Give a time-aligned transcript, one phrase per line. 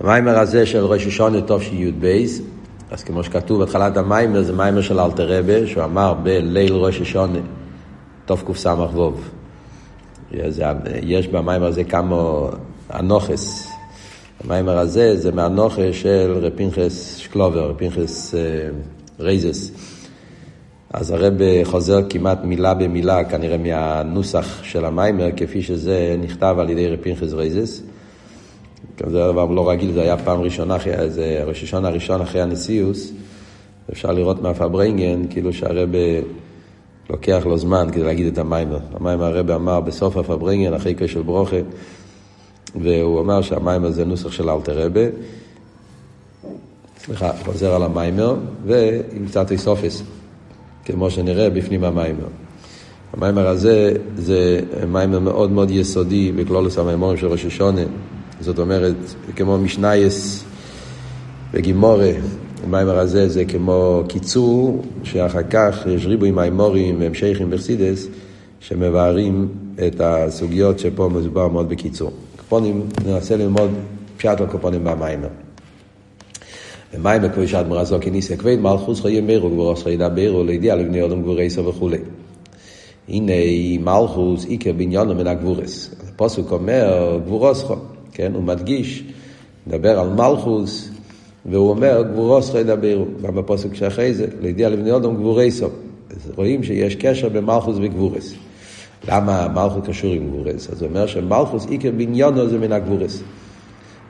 [0.00, 2.24] המאמר הזה של ראש השנה תשי"ב,
[2.90, 7.38] אז כמו שכתוב בתחילת המאמר, זה מאמר של אלטער רבי, שהוא אמר בליל ראש השנה
[8.24, 9.12] תקס"ו.
[11.02, 12.48] יש במאמר הזה כמה
[12.94, 13.68] הנחות.
[14.44, 18.40] המאמר הזה זה מההנחות של ר' פנחס שקלובר, ר' פנחס אה,
[19.20, 19.70] רייזעס.
[20.92, 21.34] אז הרב
[21.64, 27.32] חוזר כמעט מילה במילה, כנראה מהנוסח של המאמר, כפי שזה נכתב על ידי ר' פנחס
[27.32, 27.82] רייזעס.
[28.98, 30.76] זה דבר לא רגיל, זה היה פעם ראשונה,
[31.08, 33.12] זה ראש השנה הראשון אחרי הנשיאות.
[33.92, 35.88] אפשר לראות מהפארברענגען, כאילו שהרב
[37.10, 38.78] לוקח לו זמן כדי להגיד את המאמר.
[38.94, 41.56] המאמר הרב אמר בסוף הפארברענגען, אחרי כוס של ברכה,
[42.80, 45.06] והוא אמר שהמאמר זה נוסח של אלטער רבי.
[46.98, 48.34] סליחה, חוזר על המאמר,
[48.66, 50.02] ועם קצת הוספות,
[50.84, 52.26] כמו שנראה בפנים המאמר.
[53.12, 57.82] המאמר הזה זה מיימר מאוד מאוד יסודי בכלולוס המיימורים של ראש השונה.
[58.40, 58.96] זאת אומרת,
[59.36, 60.44] כמו משנייס
[61.52, 62.10] וגימורה,
[62.64, 68.06] המיימר הזה זה כמו קיצור, שאחר כך יש ריבוי מיימורים והמשכים בחסידס,
[68.60, 69.48] שמבארים
[69.86, 72.10] את הסוגיות שפה מדובר מאוד בקיצור.
[72.36, 73.70] קופונים, ננסה ללמוד
[74.16, 75.28] פשט הקופונים במיימר.
[76.94, 81.22] ומיימר כמו שאת מרזו כניסה כבד, מלכוס חיי מירו גבורוס חיי דברו, לידיע לבני אדם
[81.22, 81.98] גבורי סו וכולי.
[83.08, 83.32] הנה
[83.80, 85.94] מלכוס איקר בניונו מן הגבורס.
[86.08, 87.74] הפוסק אומר גבורוס חו.
[88.16, 88.32] כן?
[88.34, 89.04] הוא מדגיש,
[89.66, 90.90] מדבר על מלכוס,
[91.46, 95.72] והוא אומר, גבורוס חי דברו, גם בפוסק שאחרי זה, לידיע לבני אדם גבורי סוף.
[96.10, 98.34] אז רואים שיש קשר בין מלכוס וגבורס.
[99.08, 100.70] למה מלכוס קשור עם גבורס?
[100.70, 103.22] אז הוא אומר שמלכוס עיקר בניונו זה מן הגבורס.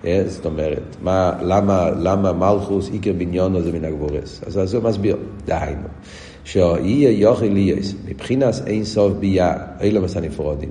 [0.04, 4.40] אה, זאת אומרת, מה, למה, למה מלכוס עיקר בניונו זה מן הגבורס?
[4.46, 5.88] אז, אז הוא מסביר, דהיינו,
[6.44, 10.70] שאי יוכל ליאס, מבחינת אין סוף ביה, אלה מסנפרודים,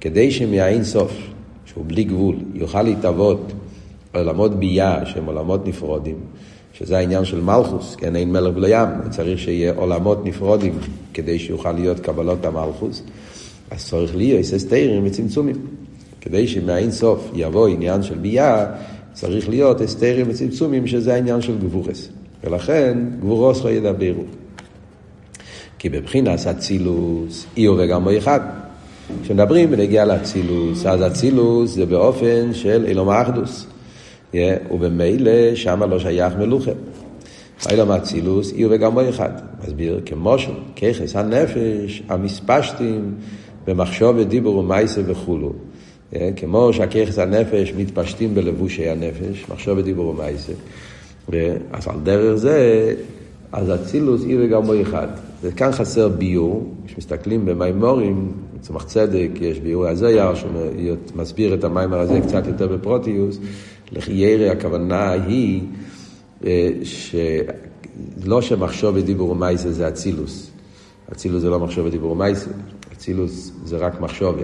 [0.00, 1.33] כדי שמהאין סוף,
[1.74, 3.52] שהוא בלי גבול, יוכל להתאבות
[4.14, 6.16] עולמות בייה שהם עולמות נפרודים,
[6.72, 10.78] שזה העניין של מלכוס, כן, אין מלך בלי ים, צריך שיהיה עולמות נפרודים
[11.14, 13.02] כדי שיוכל להיות קבלות המלכוס,
[13.70, 15.56] אז צריך להיות אסתרים וצמצומים.
[16.20, 18.66] כדי שמהאין סוף יבוא עניין של בייה,
[19.12, 22.08] צריך להיות אסתרים וצמצומים, שזה העניין של גבורס.
[22.44, 24.24] ולכן גבורוס לא ידברו.
[25.78, 28.63] כי בבחינת אצילוס, אי וגם אחד.
[29.22, 33.66] כשמדברים בנגיע לאצילוס, אז אצילוס זה באופן של אילום האחדוס.
[34.32, 34.36] Yeah,
[34.72, 36.70] ובמילא שם לא שייך מלוכה.
[37.70, 39.30] אילום האצילוס, עיר וגם אחד.
[39.64, 43.14] מסביר, כמו של ככס הנפש, המספשטים
[43.66, 45.52] במחשוב ודיבור ומייסה וכולו.
[46.12, 50.52] Yeah, כמו שהככס הנפש מתפשטים בלבושי הנפש, מחשוב ודיבור ומייסה.
[51.72, 52.94] אז על דרך זה,
[53.54, 55.08] אז אצילוס עיר וגם אחד.
[55.42, 62.46] וכאן חסר ביור, כשמסתכלים במימורים, צמח צדק, יש ביור הזויר, שמסביר את המיימר הזה קצת
[62.46, 63.38] יותר בפרוטיוס,
[63.92, 65.62] לחיירי הכוונה היא
[66.44, 70.50] אה, שלא שמחשוב ודיבור ומייסה זה אצילוס.
[71.12, 72.50] אצילוס זה לא מחשוב ודיבור ומייסה,
[72.92, 74.36] אצילוס זה רק מחשוב.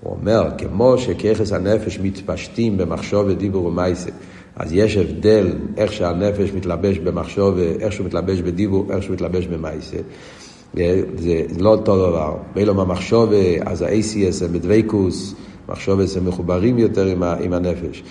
[0.00, 4.10] הוא אומר, כמו שככס הנפש מתפשטים במחשוב ודיבור ומייסה,
[4.56, 9.96] אז יש הבדל איך שהנפש מתלבש במחשוב, איך שהוא מתלבש בדיבור, איך שהוא מתלבש במייסה.
[10.74, 12.36] זה לא אותו דבר.
[12.56, 13.30] ואילו במחשוב,
[13.66, 15.34] אז ה-ACS הם בדוויקוס,
[15.68, 18.02] מחשוב הם מחוברים יותר עם, עם הנפש.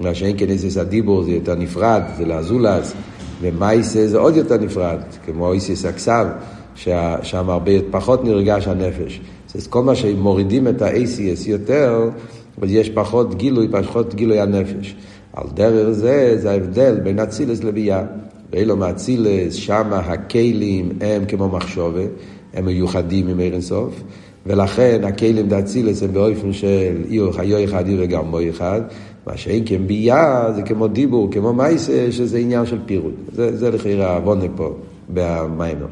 [0.00, 2.94] מה שאין כן איסיס הדיבור זה יותר נפרד, זה לאזולס,
[3.40, 6.26] ומייסה זה עוד יותר נפרד, כמו איסיס הכסב,
[7.22, 9.20] שם הרבה פחות נרגש הנפש.
[9.54, 12.10] אז כל מה שמורידים את ה-ACS יותר,
[12.62, 14.94] אז יש פחות גילוי, פחות גילוי הנפש.
[15.36, 18.02] על דרך זה, זה ההבדל בין אצילס לביאה.
[18.52, 22.02] ואילו מאצילס, שמה הכלים הם כמו מחשובה,
[22.54, 24.02] הם מיוחדים עם ערן סוף,
[24.46, 28.80] ולכן הכלים דאצילס הם באופן של איר חיו אחד איר וגם מו אחד,
[29.26, 33.14] מה שאין כן ביאה זה כמו דיבור, כמו מייסה, שזה עניין של פירוט.
[33.32, 34.76] זה, זה לכאורה העוונה פה
[35.08, 35.86] במיימר.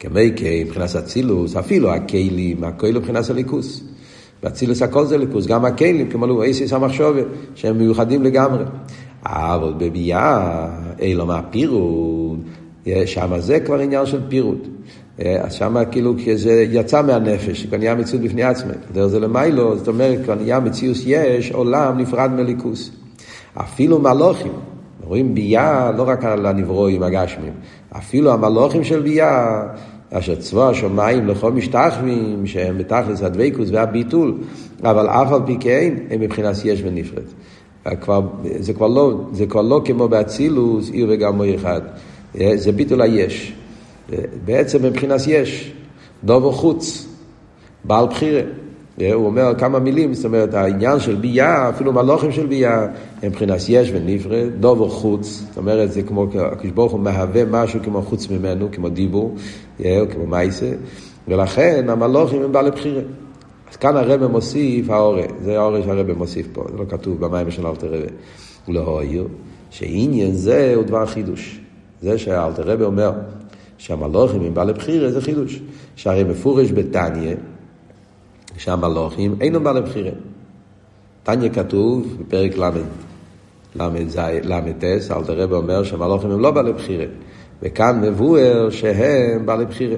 [0.00, 3.87] כמי כי מבחינת אצילוס, אפילו הכלים, הכל מבחינת הליכוס.
[4.42, 7.20] באצילוס הכל זה ליכוס, גם הכלים, כמו לו אייסיס המחשובה,
[7.54, 8.64] שהם מיוחדים לגמרי.
[9.26, 10.68] אבל בביאה,
[11.02, 12.38] אלו מה פירוט,
[13.06, 14.68] שם זה כבר עניין של פירוט.
[15.18, 18.70] אז שם כאילו זה יצא מהנפש, כבר נהיה מציאות בפני עצמם.
[18.92, 22.90] דרך זה למיילו, זאת אומרת, כבר נהיה מציאות יש, עולם נפרד מליכוס.
[23.54, 24.52] אפילו מלוכים,
[25.04, 27.52] רואים ביאה לא רק על הנברואים הגשמים,
[27.96, 29.62] אפילו המלוכים של ביאה,
[30.12, 34.34] אשר צבא השמיים לכל משתחווים, שהם בתכלס הדבקוס והביטול,
[34.82, 37.22] אבל אף על פי כן, הם מבחינת יש ונפרד.
[38.58, 41.80] זה, כבר לא, זה כבר לא כמו באצילוס, עיר וגמו אחד.
[42.54, 43.52] זה ביטול היש.
[44.44, 45.72] בעצם מבחינת יש,
[46.24, 47.08] דובו חוץ,
[47.84, 48.40] בעל בחירה.
[49.14, 52.82] הוא אומר כמה מילים, זאת אומרת, העניין של ביאה, אפילו מלוכים של ביאה,
[53.22, 57.80] הם מבחינת יש ונפרד, דובר חוץ, זאת אומרת, זה כמו, הקדוש ברוך הוא מהווה משהו
[57.84, 59.34] כמו חוץ ממנו, כמו דיבור,
[59.80, 60.70] או כמו מייסה,
[61.28, 63.02] ולכן המלוכים הם בעלי בחירה.
[63.70, 67.66] אז כאן הרב מוסיף האורה, זה האורה שהרב מוסיף פה, זה לא כתוב במים של
[67.66, 68.06] אלתר רבי.
[68.68, 69.28] לא העיר,
[69.70, 71.60] שעניין זה הוא דבר חידוש.
[72.02, 73.12] זה שאלתר רבי אומר
[73.78, 75.60] שהמלוכים הם בעלי בחירה זה חידוש.
[75.96, 77.34] שהרי מפורש בתניא,
[78.58, 80.10] שהמלוכים אינם בעלי בחירה.
[81.22, 82.56] תניא כתוב בפרק
[84.44, 87.04] ל"ט, אלתר רבי אומר שהמלוכים הם לא בעלי בחירה.
[87.62, 89.96] וכאן מבואר שהם בעלי בחירה.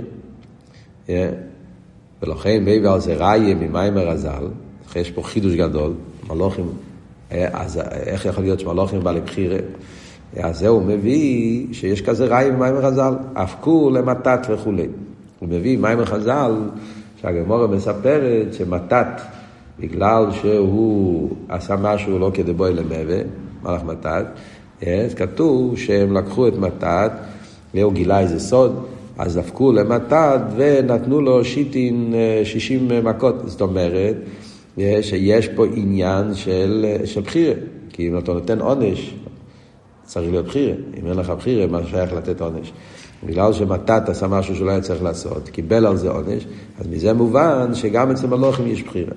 [2.23, 4.47] ולכן מביא על זה ראיה ממיימר הז"ל,
[4.97, 5.93] יש פה חידוש גדול,
[6.31, 6.69] מלוכים,
[7.31, 9.59] אז איך יכול להיות שמלוכים בעלי בחירה?
[10.37, 14.87] אז זה הוא מביא שיש כזה ראי במיימר חז"ל, אבקו למתת וכולי.
[15.39, 16.53] הוא מביא מיימר חז"ל,
[17.23, 19.21] שהגמורה מספרת שמתת,
[19.81, 23.23] בגלל שהוא עשה משהו לא כדי בואי למבה,
[23.63, 24.27] מלאך מתת,
[24.83, 27.13] אז כתוב שהם לקחו את מתת,
[27.75, 28.85] והוא גילה איזה סוד,
[29.19, 32.15] אז דפקו למתת ונתנו לו שיטין
[32.45, 33.35] 60 מכות.
[33.45, 34.17] זאת אומרת,
[35.03, 37.55] שיש פה עניין של, של בחירה.
[37.89, 39.15] כי אם אתה נותן עונש,
[40.05, 40.75] צריך להיות בחירה.
[41.01, 42.73] אם אין לך בחירה, מה שייך לתת עונש?
[43.27, 46.47] בגלל שמתת עשה משהו שהוא לא היה צריך לעשות, קיבל על זה עונש,
[46.81, 49.13] אז מזה מובן שגם אצל מלוכים יש בחירה.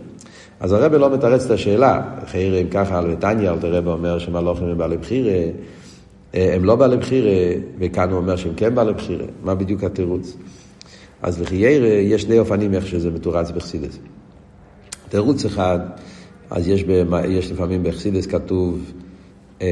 [0.60, 4.68] אז הרב לא מתרץ את השאלה, חייר אם ככה על ותניא, אל תראה אומר שמלוכים
[4.68, 5.40] הם בעלי בחירה,
[6.34, 7.32] הם לא בעלי בחירה,
[7.80, 10.38] וכאן הוא אומר שהם כן בעלי בחירה, מה בדיוק התירוץ?
[11.22, 14.00] אז לחייר יש שני אופנים איך שזה מתורץ בחסידס.
[15.10, 15.80] תירוץ אחד,
[16.50, 18.92] אז יש, במה, יש לפעמים בחסידס כתוב
[19.62, 19.68] אמ,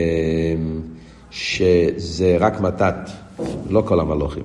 [1.31, 2.95] שזה רק מתת,
[3.69, 4.43] לא כל המלוכים.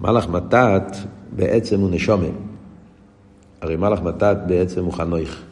[0.00, 0.96] מלאך מתת
[1.32, 2.34] בעצם הוא נשומן.
[3.60, 5.42] הרי מלאך מתת בעצם הוא חנויך.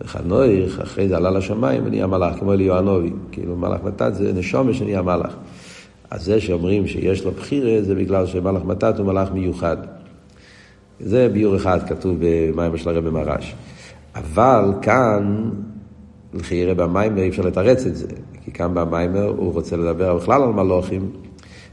[0.00, 3.10] וחנויך, אחרי זה עלה לשמיים ונהיה מלאך, כמו אליהו הנובי.
[3.32, 5.36] כאילו מלאך מתת זה נשומן שנהיה מלאך.
[6.10, 9.76] אז זה שאומרים שיש לו בחירה זה בגלל שמלאך מתת הוא מלאך מיוחד.
[11.00, 13.54] זה ביור אחד כתוב במים של הרבי מרש.
[14.14, 15.50] אבל כאן,
[16.34, 18.06] לכי יראה במים אי אפשר לתרץ את זה.
[18.44, 21.10] כי כאן במיימר הוא רוצה לדבר בכלל על מלוכים,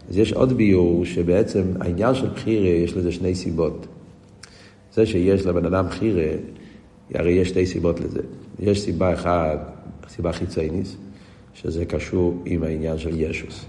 [0.10, 3.88] אז יש עוד ביור שבעצם העניין של בחירה יש לזה שני סיבות.
[4.94, 6.32] זה שיש לבן אדם בחירה,
[7.14, 8.22] הרי יש שתי סיבות לזה.
[8.60, 9.72] יש סיבה אחת,
[10.10, 10.96] סיבה חיצייניס,
[11.54, 13.66] שזה קשור עם העניין של ישוס.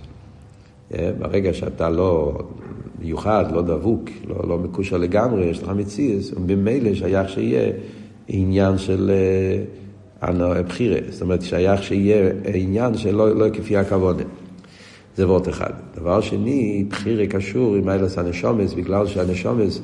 [0.95, 2.39] אה, ברגע שאתה לא
[2.99, 7.73] מיוחד, לא דבוק, לא, לא מקושר לגמרי, יש לך מציאס, וממילא שייך שיהיה
[8.29, 9.11] עניין של...
[10.23, 14.23] הבחירה, זאת אומרת שייך שיהיה עניין שלא לא כפי הכוונה.
[15.17, 15.71] זה וורט אחד.
[15.95, 19.81] דבר שני, בחירה קשור עם איילס הנשומס, בגלל שהנשומס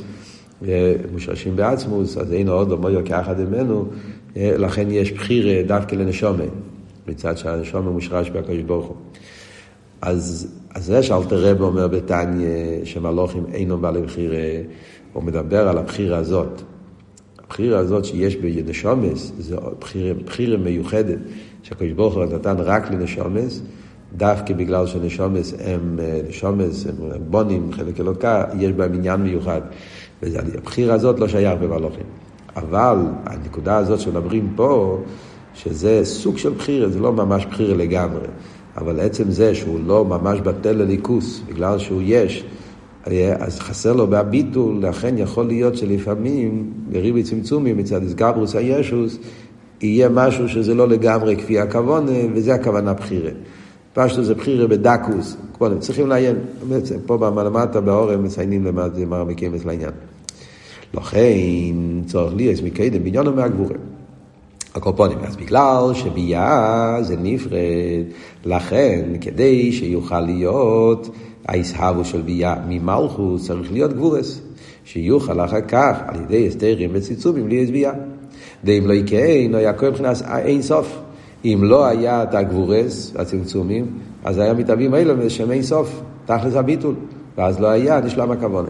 [0.69, 3.87] אה, מושרשים בעצמוס, אז אין עוד לא מויו כאחד ממנו,
[4.37, 6.44] אה, לכן יש בחירה דווקא לנשומה,
[7.09, 8.97] מצד שהנשומה מושרש בהקדוש ברוך הוא.
[10.03, 12.49] אז, אז זה שאלתר רב אומר בתניא
[12.85, 14.38] שמלוכים אינו בעלי בחירה,
[15.12, 16.62] הוא מדבר על הבחירה הזאת.
[17.46, 21.19] הבחירה הזאת שיש בנשומס, זו בחירה, בחירה מיוחדת
[21.62, 23.62] שהקדוש ברוך הוא נתן רק לנשומס,
[24.16, 26.94] דווקא בגלל שנשומס הם אה, נשומס, הם
[27.31, 29.60] בונים, חלק אלוקה, יש בהם עניין מיוחד.
[30.22, 32.06] והבחירה הזאת לא שייך במלוכים.
[32.56, 34.99] אבל הנקודה הזאת שמדברים פה,
[35.54, 38.26] שזה סוג של בחירה, זה לא ממש בחירה לגמרי.
[38.76, 42.44] אבל עצם זה שהוא לא ממש בטל לליכוס, בגלל שהוא יש,
[43.38, 49.18] אז חסר לו בהביטול, לכן יכול להיות שלפעמים, בריבי צמצומי מצד איסגברוס הישוס,
[49.80, 53.30] יהיה משהו שזה לא לגמרי כפי הכוונה, וזה הכוונה בחירה.
[53.94, 56.36] פשטו זה בחירה בדקוס, כבר צריכים לעיין,
[56.68, 59.90] בעצם פה למטה באורם מציינים למטה מה מקיימס לעניין.
[60.94, 63.80] לכן צורך לי אז מקדם בניון מהגבורים.
[64.75, 68.04] הקופונים, אז בגלל שביאה זה נפרד,
[68.44, 71.08] לכן כדי שיוכל להיות
[71.49, 74.41] האיסהבו של ביאה ממלכות צריך להיות גבורס,
[74.85, 77.93] שיוכל אחר כך על ידי הסתרים וציצומים בלי ביאה.
[78.65, 80.99] ואם לא יקרה, לא יעקב מבחינת אין סוף.
[81.45, 83.87] אם לא היה את הגבורס, הצמצומים,
[84.25, 86.95] אז היה מתאבים האלה בשם אין סוף, תכלס הביטול,
[87.38, 88.69] ואז לא היה נשלם הכוונה.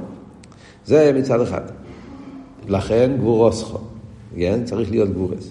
[0.87, 1.61] זה מצד אחד.
[2.69, 3.79] לכן גבורוסכו,
[4.37, 4.65] כן?
[4.65, 5.51] צריך להיות גבורס.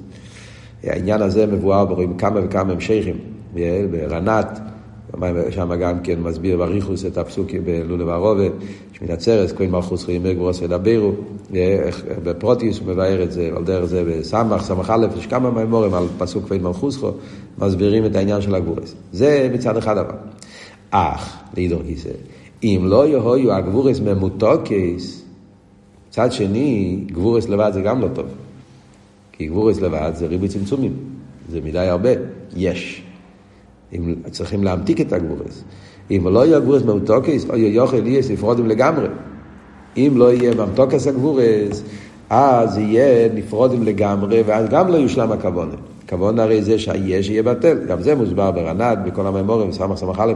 [0.83, 3.15] העניין הזה מבואר ברואים כמה וכמה המשכים,
[3.91, 4.59] ברנת,
[5.49, 8.43] שם גם כן מסביר בריחוס את הפסוקים בלולו וערובה,
[8.93, 11.11] שמן הצרס, כהן מלכוס חיים גבורוס ודברו,
[12.23, 16.03] בפרוטיוס הוא מבאר את זה, על דרך זה בסמך, סמך א', יש כמה מימורים על
[16.17, 17.11] פסוק כהן מלכוסכו,
[17.57, 18.95] מסבירים את העניין של הגבורס.
[19.11, 20.15] זה מצד אחד אבל.
[20.91, 22.09] אך, לידור גיסא,
[22.63, 25.21] אם לא יהיו הגבורס ממותוקס,
[26.09, 28.25] מצד שני, גבורס לבד זה גם לא טוב.
[29.31, 30.93] כי גבורס לבד זה ריבוי צמצומים,
[31.51, 32.09] זה מדי הרבה,
[32.55, 33.04] יש.
[33.93, 35.63] אם צריכים להמתיק את הגבורס.
[36.11, 39.07] אם לא יהיה גבורס מאותוקס, או יוכל ליאס נפרודים לגמרי.
[39.97, 41.83] אם לא יהיה ממתוקס הגבורס,
[42.29, 45.75] אז יהיה נפרודים לגמרי, ואז גם לא יושלם הכוונה.
[46.09, 47.77] כוונה הרי זה שהיש יהיה בטל.
[47.87, 50.33] גם זה מוסבר ברנ"ד, בכל המימורים, סמ"ך סמ"ך א',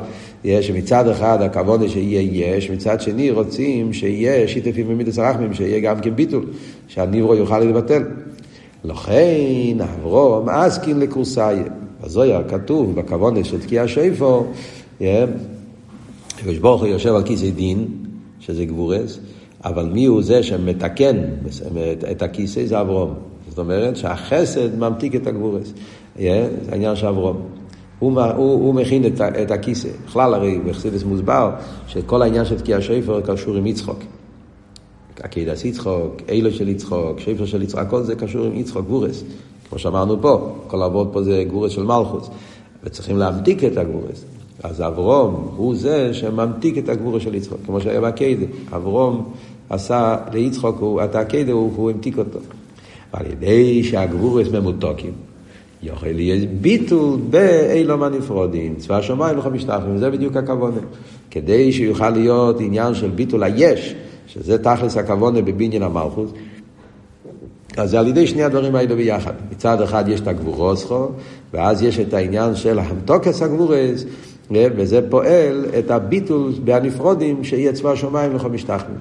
[0.62, 6.16] שמצד אחד הכוונה שיהיה יש, מצד שני רוצים שיהיה שיתפים במידס הרחמים, שיהיה גם כן
[6.16, 6.46] ביטול,
[6.88, 8.04] שהניברו יוכל להתבטל.
[8.84, 11.60] לכן אברום אסקין לקורסאי.
[12.04, 14.46] בזויה כתוב בכוונה של תקיע שיפו,
[16.40, 17.88] הקדוש ברוך הוא יושב על כיסא דין,
[18.40, 19.20] שזה גבורס,
[19.66, 21.18] אבל מי הוא זה שמתקן
[22.12, 22.66] את הכיסא?
[22.66, 23.14] זה אברום.
[23.50, 25.74] זאת אומרת שהחסד ממתיק את הגבורס.
[26.20, 27.42] זה העניין של אברום.
[28.00, 29.90] הוא, הוא, הוא מכין את, את הכיסא.
[30.06, 31.52] בכלל הרי בחסידס מוסבר
[31.88, 34.00] שכל העניין של תקיע שפר קשור עם יצחוק.
[35.24, 39.24] עקידס יצחוק, אילו של יצחוק, שפר של יצחוק, הכל זה קשור עם יצחוק, גבורס.
[39.70, 42.30] כמו שאמרנו פה, כל העבוד פה זה גבורס של מלכוס.
[42.84, 44.26] וצריכים להמתיק את הגבורס.
[44.64, 48.46] אז אברום הוא זה שממתיק את הגבורה של יצחוק, כמו שהיה בעקדה.
[48.76, 49.32] אברום
[49.70, 52.40] עשה ליצחוק, הוא, את העקדה, הוא, הוא המתיק אותו.
[53.14, 55.12] ועל ידי שהגבורס ממותוקים,
[55.84, 60.82] יכול להיות ביטול באילום הנפרודים, צבא השמיים לך משתחררים, זה בדיוק הכוונה.
[61.32, 63.96] כדי שיוכל להיות עניין של ביטול היש,
[64.28, 66.30] שזה תכלס הכוונה בבניין המלכוס,
[67.78, 69.34] אז זה על ידי שני הדברים האלו ביחד.
[69.52, 71.08] מצד אחד יש את הגבורוסכו,
[71.54, 74.06] ואז יש את העניין של המתוקס הגבורס,
[74.52, 78.98] וזה פועל את הביטול בהנפרודים שיהיה צבא השמיים לכל משתחווים.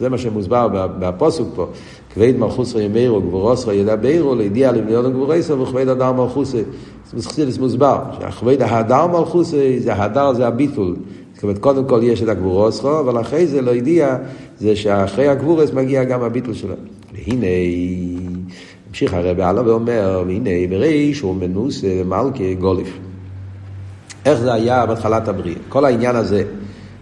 [0.00, 0.68] זה מה שמוסבר
[0.98, 1.66] בפוסוק פה.
[2.14, 6.62] כבד מלכוס רעי מאירו גבורוס רעי ידע באירו לידיע לבניון גבורסו וכבד הדר מלכוסי.
[7.12, 10.96] זה מוסבר, שכבד ההדר מלכוסי זה ההדר זה הביטול.
[11.34, 14.16] זאת אומרת, קודם כל יש את הגבורוסו, אבל אחרי זה לא ידיע,
[14.58, 16.74] זה שאחרי הגבורס מגיע גם הביטול שלו.
[17.26, 17.46] והנה,
[18.88, 22.98] המשיך הרב הלאה ואומר, והנה בריש הוא מנוס מלכי גוליף.
[24.24, 25.58] איך זה היה בהתחלת הבריאה.
[25.68, 26.44] כל העניין הזה,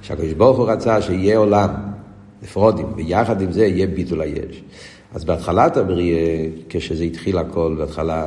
[0.02, 1.70] שהקדוש ברוך הוא רצה שיהיה עולם,
[2.42, 4.62] נפרודים, ויחד עם זה יהיה ביטול היש.
[5.14, 8.26] אז בהתחלת הבריאה, כשזה התחיל הכל, בהתחלה,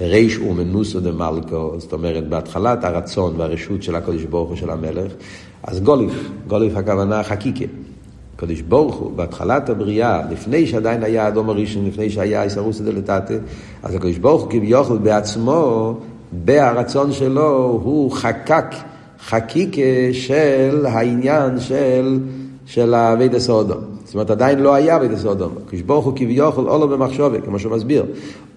[0.00, 5.12] ריש ומנוסו דמלכו, זאת אומרת, בהתחלת הרצון והרשות של הקדוש ברוך הוא של המלך,
[5.62, 7.64] אז גוליף, גוליף הכוונה חקיקה.
[8.38, 13.38] הקדוש ברוך הוא, בהתחלת הבריאה, לפני שעדיין היה אדום הראשון, לפני שהיה איסרוסא דלתתא,
[13.82, 15.94] אז הקדוש ברוך הוא כביכול בעצמו
[16.32, 18.74] בהרצון שלו הוא חקק
[19.20, 22.18] חקיקה של העניין של,
[22.66, 23.78] של אבי סודום.
[24.04, 25.52] זאת אומרת, עדיין לא אבי אבידע סודום.
[25.68, 28.06] כשברוך הוא כביכול אולו במחשובת, כמו שהוא מסביר.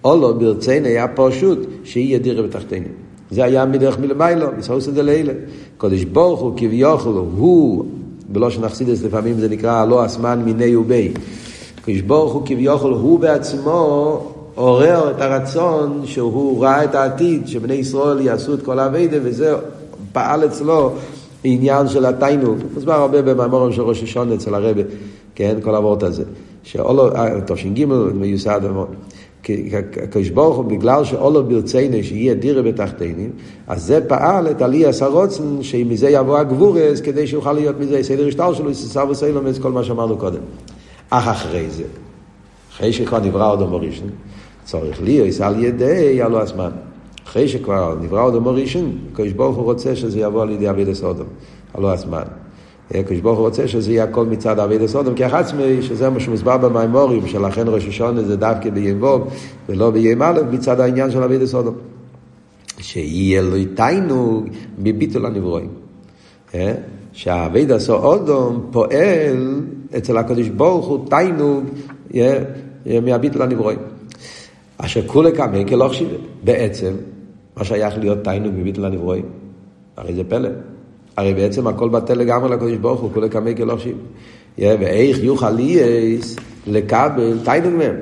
[0.04, 2.86] אולו ברצינו היה פשוט שיהיה דירה בתחתינו.
[3.30, 4.46] זה היה מדרך מלמיילו,
[4.78, 5.32] זה לאלה.
[5.76, 7.84] קודש ברוך הוא כביכול הוא,
[8.32, 11.12] בלושן אכסידס לפעמים זה נקרא לא אסמן מיני ובי.
[11.84, 14.20] קודש ברוך הוא כביכול הוא בעצמו
[14.54, 19.54] עורר את הרצון שהוא ראה את העתיד, שבני ישראל יעשו את כל האביידה, וזה
[20.12, 20.92] פעל אצלו
[21.44, 22.58] עניין של התיינוג.
[22.74, 24.82] מוסבר הרבה במאמורים של ראש השונה אצל הרבה,
[25.34, 26.24] כן, כל הוורט הזה.
[26.62, 27.10] שאולו,
[27.46, 27.84] תש"ג
[28.14, 28.60] מיוסד,
[30.02, 33.30] הקדוש ברוך הוא, בגלל שאולו ברצינו שיהיה דירה בתחתינים,
[33.66, 38.54] אז זה פעל את עליאס הרוצן, שמזה יבוא הגבורס, כדי שיוכל להיות מזה סדר השטר
[38.54, 40.40] שלו, ססר וסיילומס, כל מה שאמרנו קודם.
[41.10, 41.84] אך אחרי זה,
[42.72, 44.06] אחרי שכבר נברא עוד המורישן,
[44.64, 46.70] צורך ליאוס על ידי הלא הזמן.
[47.26, 51.26] אחרי שכבר נברא עוד ראשון, הקדוש ברוך הוא רוצה שזה יבוא על ידי אבידע סודום,
[51.74, 52.22] הלא הזמן.
[53.00, 56.58] הקדוש ברוך הוא רוצה שזה יהיה הכל מצד אבידע סודום, כי עצמי, שזה מה שמוסבר
[56.58, 59.28] במימורים, שלכן ראש השונה זה דווקא ביום ווב,
[59.68, 61.74] ולא ביום א', מצד העניין של אבידע סודום.
[62.78, 64.44] שיהיה לו איתנו
[64.78, 65.68] מביטול הנברואים.
[67.12, 69.60] שהאבידע סודום פועל
[69.96, 71.64] אצל הקדוש ברוך הוא תיינוג
[73.02, 73.78] מהביטול הנברואים.
[74.78, 76.16] אשר כולי קמי כלוך שיבה.
[76.44, 76.92] בעצם,
[77.56, 79.24] מה שייך להיות תיינוג מביטל הנברואים?
[79.96, 80.48] הרי זה פלא.
[81.16, 83.98] הרי בעצם הכל בטל לגמרי לקדוש ברוך הוא, כולי קמי כלוך שיבה.
[84.58, 87.94] ואיך יוכל ליאס לקבל תיינוג מהם?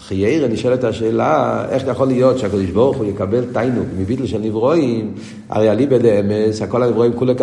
[0.00, 5.12] חיירה נשאלת השאלה, איך יכול להיות שהקדוש ברוך הוא יקבל תיינוג מביטל של נברואים,
[5.48, 7.34] הרי עלי בדאמס, הכל הנברואים כולי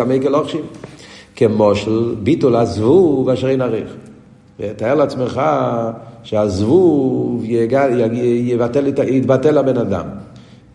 [0.46, 0.66] שיבה.
[1.36, 3.94] כמו של ביטול עזבו ואשר אין עריך.
[4.76, 5.40] תאר לעצמך
[6.22, 10.04] שהזבוב יבטל, יתבטל לבן אדם.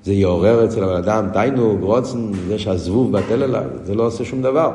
[0.03, 4.41] זה יעורר אצל הבן אדם תיינוג, רוצן, זה שהזבוב בטל אליו, זה לא עושה שום
[4.41, 4.71] דבר,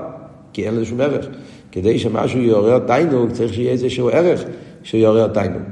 [0.52, 1.26] כי אין לזה שום ערך.
[1.72, 4.44] כדי שמשהו יעורר תיינוג, צריך שיהיה איזשהו ערך
[4.82, 5.62] שיעורר תיינוג.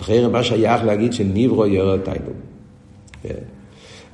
[0.00, 2.34] לכן מה שייך להגיד שניברו יעורר תיינוג.
[3.22, 3.34] כן.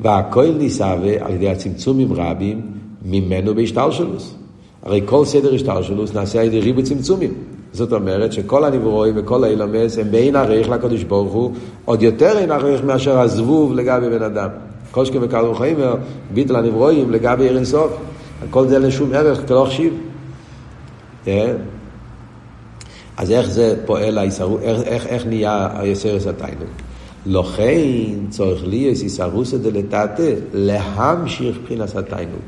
[0.00, 2.60] והכל ניסווה על ידי הצמצומים רבים
[3.02, 4.34] ממנו בהשתלשלוס.
[4.82, 7.34] הרי כל סדר השתלשלוס נעשה על ידי ריבוי צמצומים.
[7.72, 11.52] זאת אומרת שכל הנברואים וכל האילומס הם בין עריך לקדוש ברוך הוא,
[11.84, 14.48] עוד יותר אין עריך מאשר הזבוב לגבי בן אדם.
[15.02, 15.94] שכם וקל וחיימר,
[16.34, 17.92] ביטל הנברואים לגבי עיר אינסוף.
[18.50, 19.94] כל זה לשום ערך כלא חשיב.
[21.24, 21.56] כן?
[23.16, 26.68] אז איך זה פועל איך, איך, איך נהיה היסרס התיינוק?
[27.26, 27.80] לכן
[28.30, 32.42] צורך לי איסרוסא דלתתא להמשיך מבחינת התיינוק.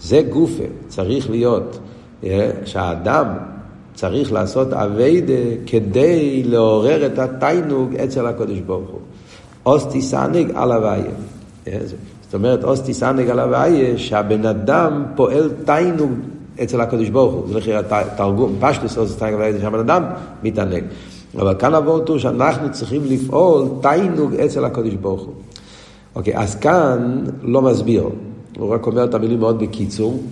[0.00, 1.78] זה גופה, צריך להיות
[2.24, 3.26] אה, שהאדם
[3.94, 5.32] צריך לעשות אביידה
[5.66, 9.00] כדי לעורר את התיינוג אצל הקדוש ברוך הוא.
[9.66, 11.12] אז תתענג על הוויה.
[11.64, 16.10] זאת אומרת, אז תתענג על הוויה, שהבן אדם פועל תענוג
[16.62, 17.48] אצל הקדוש ברוך הוא.
[17.48, 20.04] זה לכי התרגום, פשטות אז תתענג על הוויה, שהבן אדם
[20.42, 20.84] מתענג.
[21.38, 25.34] אבל כאן הווארט הוא שאנחנו צריכים לפעול תענוג אצל הקדוש ברוך הוא.
[26.14, 28.08] אוקיי, אז כאן לא מסביר,
[28.58, 30.22] הוא רק אומר את המילים מאוד בקיצור.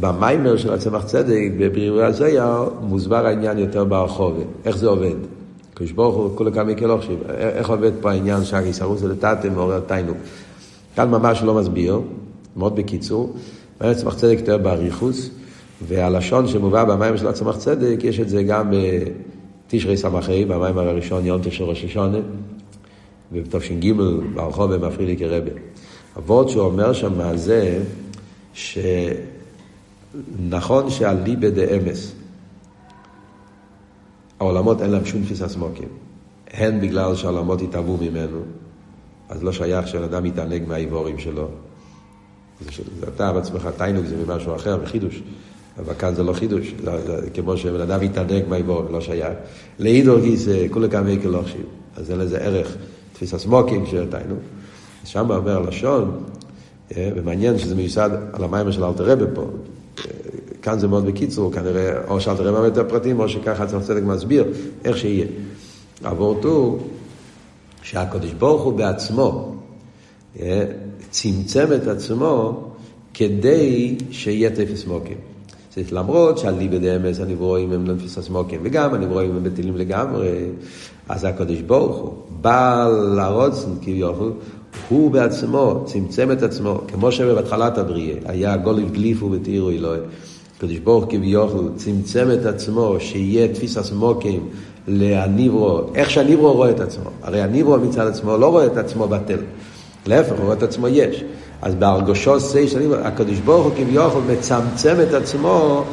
[0.00, 4.44] במאמר של הצמח צדק, בביאורי הזוהר, מוסבר העניין יותר ברחבה.
[4.64, 5.14] איך זה עובד?
[5.74, 7.18] קדוש ברוך הוא, כולי כמה חשיב.
[7.28, 10.16] איך עובד פה העניין שהגיסרוס זה לטאטה מעורר תיינוג?
[10.96, 12.00] כאן ממש לא מסביר,
[12.56, 13.34] מאוד בקיצור.
[13.80, 15.30] בצמח צדק יותר באריכוס,
[15.88, 21.40] והלשון שמובא במיימר של הצמח צדק, יש את זה גם בתשרי סמכי, במיימר הראשון, יום
[21.42, 22.18] תשע ראש השונה,
[23.32, 23.92] ובתש"ג
[24.34, 25.50] ברחוב במפרידי כרבה.
[26.18, 27.82] אבות שהוא אומר שם זה,
[28.54, 29.30] שנכון
[30.90, 32.12] שהליבה דאמס,
[34.40, 35.88] העולמות אין להם שום תפיסה סמוקים.
[36.52, 38.38] הן בגלל שהעולמות התאהבו ממנו,
[39.28, 41.48] אז לא שייך שאדם יתענג מהאיבורים שלו.
[42.60, 45.22] זה, זה אתה בעצמך, תיינוג זה ממשהו אחר, מחידוש.
[45.78, 46.92] אבל כאן זה לא חידוש, לא,
[47.34, 49.34] כמו שבן אדם יתענג מהאיבורים, לא שייך.
[49.78, 51.66] לאידור גיסא, כולי כאן ויקל לא חשיב.
[51.96, 52.76] אז אין לזה ערך,
[53.12, 54.38] תפיסה סמוקים של תיינוג.
[55.04, 56.24] שם אומר הלשון,
[56.96, 59.42] אה, ומעניין שזה מיוסד על המים של אלתר רבי פה.
[59.42, 60.04] אה,
[60.62, 64.44] כאן זה מאוד בקיצור, כנראה, או שאלתר רבי יותר פרטים, או שככה צריך צדק מסביר,
[64.84, 65.26] איך שיהיה.
[66.04, 66.78] עבורתו, הוא
[67.84, 69.54] שהקדוש ברוך הוא בעצמו
[70.40, 70.64] אה,
[71.10, 72.62] צמצם את עצמו
[73.14, 75.16] כדי שיהיה תפס מוקים.
[75.76, 80.28] זאת למרות שהליבא דאמס הנברואים הם לא תפיסה סמוקים, וגם הנברואים הם בטלים לגמרי,
[81.08, 84.32] אז הקדוש ברוך הוא בא לרוצן כביכול,
[84.88, 90.00] הוא בעצמו צמצם את עצמו, כמו שבהתחלת הבריאה היה גוליב גליפו ותירו אלוהי.
[90.56, 94.48] הקדוש ברוך כביכול צמצם את עצמו שיהיה תפיסה סמוקים
[94.88, 97.10] להניברו, איך שהניברו רואה את עצמו.
[97.22, 99.38] הרי הניברו מצד עצמו לא רואה את עצמו בטל.
[100.06, 101.24] להפך, הוא רואה את עצמו יש.
[101.62, 105.84] אז בהרגושו סי של הניברו, הקדוש ברוך הוא כביכול מצמצם את עצמו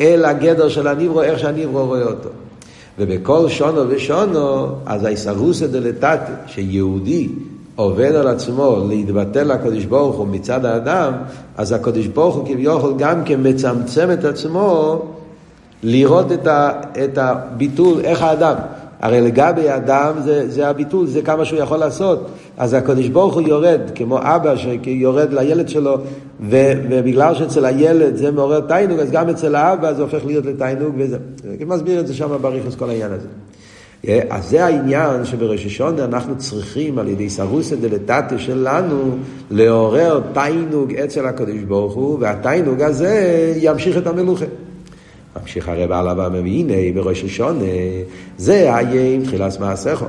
[0.00, 2.28] אל הגדר של הניברו, איך שהניברו רואה אותו.
[2.98, 7.28] ובכל שונו ושונו, אז האיסרוסא דלתתא, שיהודי
[7.76, 11.12] עובד על עצמו להתבטל לקדוש ברוך הוא מצד האדם,
[11.56, 15.02] אז הקדוש ברוך הוא כביכול גם כן מצמצם את עצמו
[15.82, 16.70] לראות את, ה,
[17.04, 18.54] את הביטול, איך האדם.
[19.00, 22.26] הרי לגבי האדם זה, זה הביטול, זה כמה שהוא יכול לעשות.
[22.58, 25.98] אז הקדוש ברוך הוא יורד, כמו אבא שיורד לילד שלו,
[26.40, 26.56] ו,
[26.90, 31.18] ובגלל שאצל הילד זה מעורר תיינוג, אז גם אצל האבא זה הופך להיות לתיינוג, וזה.
[31.66, 33.28] מסביר את זה שם בריחוס כל העניין הזה.
[34.30, 39.16] אז זה העניין שבראש השונה אנחנו צריכים על ידי סרוסא דלתתא שלנו
[39.50, 44.44] לעורר תיינוג אצל הקדוש ברוך הוא, והתיינוג הזה ימשיך את המלוכה.
[45.40, 47.64] ממשיך הרב עליו ומביא, הנה בראש השונה,
[48.38, 50.06] זה היה עם תחילת מעשיכו.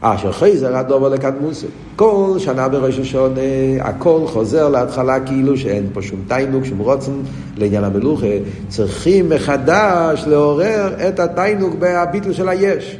[0.00, 1.66] אשר חייזר הדובר לקדמוסו.
[1.96, 3.40] כל שנה בראש השונה
[3.80, 7.12] הכל חוזר להתחלה כאילו שאין פה שום תיינוג, שום רוצן
[7.56, 8.26] לעניין המלוכה.
[8.68, 12.98] צריכים מחדש לעורר את התיינוג בהביטל של היש.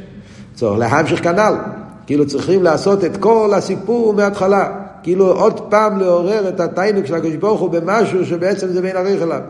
[0.55, 1.53] צריך להמשיך כנ"ל.
[2.07, 4.69] כאילו צריכים לעשות את כל הסיפור מההתחלה.
[5.03, 9.21] כאילו עוד פעם לעורר את התיינוג של הקדוש ברוך הוא במשהו שבעצם זה בין עריך
[9.21, 9.41] אליו.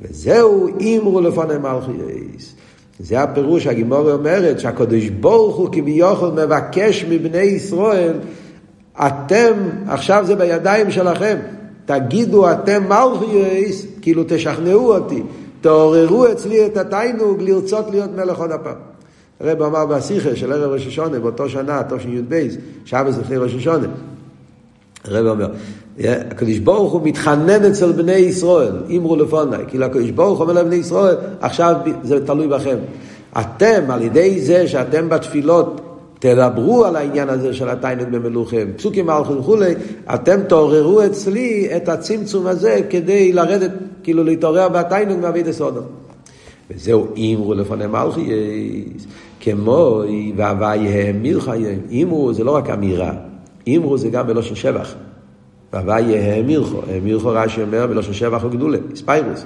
[0.00, 2.54] וזהו אימרו לפני מלכייס.
[3.00, 8.12] זה הפירוש, הגימורי אומרת שהקדוש ברוך הוא כביכול מבקש מבני ישראל,
[9.06, 9.52] אתם,
[9.88, 11.36] עכשיו זה בידיים שלכם,
[11.84, 15.22] תגידו אתם מלכייס, כאילו תשכנעו אותי,
[15.60, 18.74] תעוררו אצלי את התיינוג לרצות להיות מלך עוד הפעם.
[19.40, 22.46] הרב אמר בשיחה של ערב ראש השונה, באותו שנה, תשי"ב,
[22.84, 23.86] שבס לפני ראש השונה.
[25.04, 25.48] הרב אומר,
[26.04, 31.16] הקדוש ברוך הוא מתחנן אצל בני ישראל, אמרו לפונאי, כאילו הקדוש ברוך אומר לבני ישראל,
[31.40, 32.76] עכשיו זה תלוי בכם.
[33.40, 35.80] אתם, על ידי זה שאתם בתפילות
[36.18, 39.74] תדברו על העניין הזה של התיינוג במלוכם, פסוקים מלכות וכולי,
[40.14, 43.70] אתם תעוררו אצלי את הצמצום הזה כדי לרדת,
[44.02, 45.80] כאילו להתעורר בתיינוג מאביד הסודו.
[46.70, 48.30] וזהו אמרו לפני מלכי,
[49.40, 50.02] כמו
[50.36, 51.80] והווי האמיר חיים.
[52.02, 53.12] אמרו זה לא רק אמירה,
[53.76, 54.94] אמרו זה גם בלושן שבח.
[55.72, 59.44] והווי האמירכו, האמירכו רש"י אומר בלושן שבח וגדולה, ספיירוס.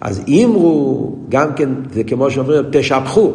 [0.00, 3.32] אז אמרו, גם כן, זה כמו שאומרים, תשבחו.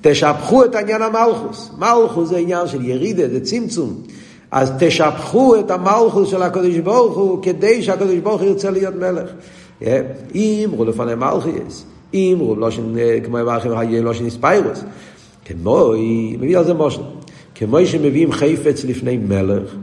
[0.00, 1.70] תשבחו את עניין המלכוס.
[1.78, 3.94] מלכוס זה עניין של ירידה, זה צמצום.
[4.50, 9.30] אז תשבחו את המלכוס של הקדוש ברוך הוא כדי שהקדוש ברוך הוא ירצה להיות מלך.
[10.66, 12.68] אמרו לפני מלכיס, אמרו, לא
[13.24, 13.70] כמו אמרתם,
[14.02, 14.84] לא שנספיירוס.
[15.44, 15.92] כמו,
[16.38, 17.00] מביא על זה מושל.
[17.54, 19.74] כמו שמביאים חפץ לפני מלך,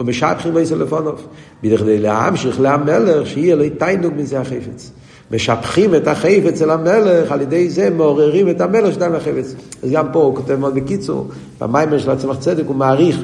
[0.00, 1.14] ומשבחים איזה לפניו.
[1.62, 4.92] בכדי להמשיך למלך, שיהיה לו תיינוג מזה החפץ.
[5.30, 9.54] משבחים את החפץ אצל המלך, על ידי זה מעוררים את המלך שדן לחפץ.
[9.82, 11.28] אז גם פה הוא כותב מאוד בקיצור,
[11.60, 13.20] במיימר של הצמח צדק הוא מעריך,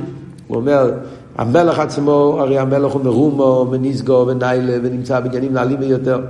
[0.49, 0.93] הוא אומר,
[1.39, 6.21] המלך עצמו, הרי המלך הוא מרומו, מניסגו וניילה, ונמצא בעניינים נעלים ביותר.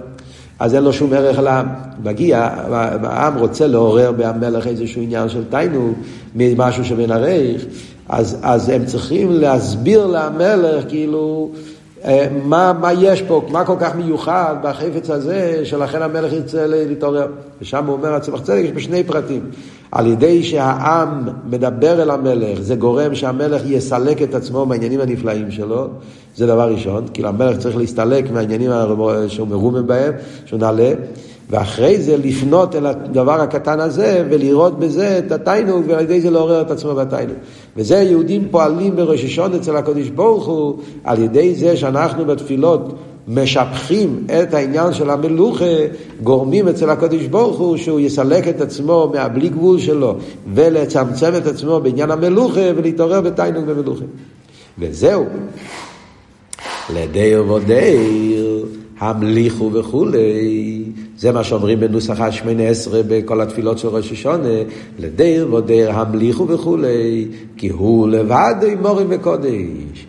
[0.60, 1.66] אז אין לו שום ערך על העם.
[2.04, 2.48] מגיע,
[3.02, 5.92] העם רוצה לעורר בהמלך איזשהו עניין של תיינוג,
[6.34, 7.64] ממשהו שבין הרייך,
[8.08, 11.50] אז, אז הם צריכים להסביר למלך, כאילו,
[12.44, 17.26] מה, מה יש פה, מה כל כך מיוחד בחפץ הזה, שלכן המלך ירצה להתעורר.
[17.60, 19.50] ושם הוא אומר, הצמח צדק יש בשני פרטים.
[19.92, 25.88] על ידי שהעם מדבר אל המלך, זה גורם שהמלך יסלק את עצמו מהעניינים הנפלאים שלו,
[26.36, 28.70] זה דבר ראשון, כאילו המלך צריך להסתלק מהעניינים
[29.28, 30.12] שהוא מרומם בהם,
[30.46, 30.92] שהוא נעלה,
[31.50, 36.60] ואחרי זה לפנות אל הדבר הקטן הזה ולראות בזה את התיינוג ועל ידי זה לעורר
[36.60, 37.36] את עצמו בתיינוג.
[37.76, 42.94] וזה יהודים פועלים בראש השון אצל הקדוש ברוך הוא על ידי זה שאנחנו בתפילות
[43.28, 45.64] משבחים את העניין של המלוכה,
[46.22, 50.14] גורמים אצל הקדוש ברוך הוא שהוא יסלק את עצמו מהבלי גבול שלו
[50.54, 54.04] ולצמצם את עצמו בעניין המלוכה ולהתעורר בתיינוג במלוכה.
[54.78, 55.24] וזהו.
[56.94, 58.66] לדיר ודיר,
[58.98, 60.84] המליכו וכולי.
[61.20, 64.48] זה מה שאומרים בנוסח השמונה עשרה בכל התפילות של ראש השונה,
[64.98, 70.06] לדיר ודיר המליכו וכולי, כי הוא לבד מורים וקודש.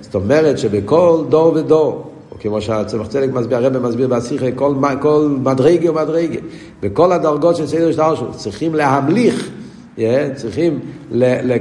[0.00, 5.36] זאת אומרת שבכל דור ודור, או כמו שהצמח צדק מסביר, הרב מסביר בשיחה, כל, כל
[5.42, 6.38] מדרגה ומדרגה,
[6.82, 9.50] בכל הדרגות של סדר שטר צריכים להמליך.
[9.96, 10.00] Yeah,
[10.34, 10.78] צריכים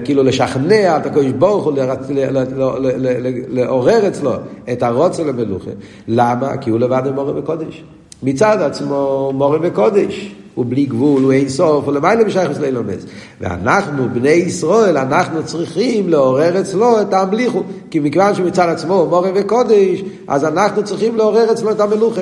[0.04, 1.74] כאילו לשכנע את הקדוש ברוך הוא,
[3.50, 4.32] לעורר אצלו
[4.72, 5.72] את הרוצה למלוכה.
[6.08, 6.58] למה?
[6.58, 7.84] כי הוא לבד מורה בקודש.
[8.24, 10.36] מצד עצמו מורה בקודש.
[10.56, 13.06] הוא בלי גבול, הוא אין סוף, הוא למעלה בשייכוס לאילומס.
[13.42, 17.64] ואנחנו, בני ישראל, אנחנו צריכים לעורר אצלו את המליכו.
[17.92, 22.22] כי מכיוון שמצד עצמו הוא מורה וקודש, אז אנחנו צריכים לעורר אצלו את המלוכה.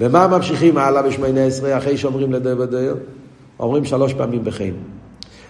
[0.00, 2.94] ומה ממשיכים הלאה בשמונה עשרה, אחרי שאומרים לדר ודר?
[3.60, 4.74] אומרים שלוש פעמים בחיים.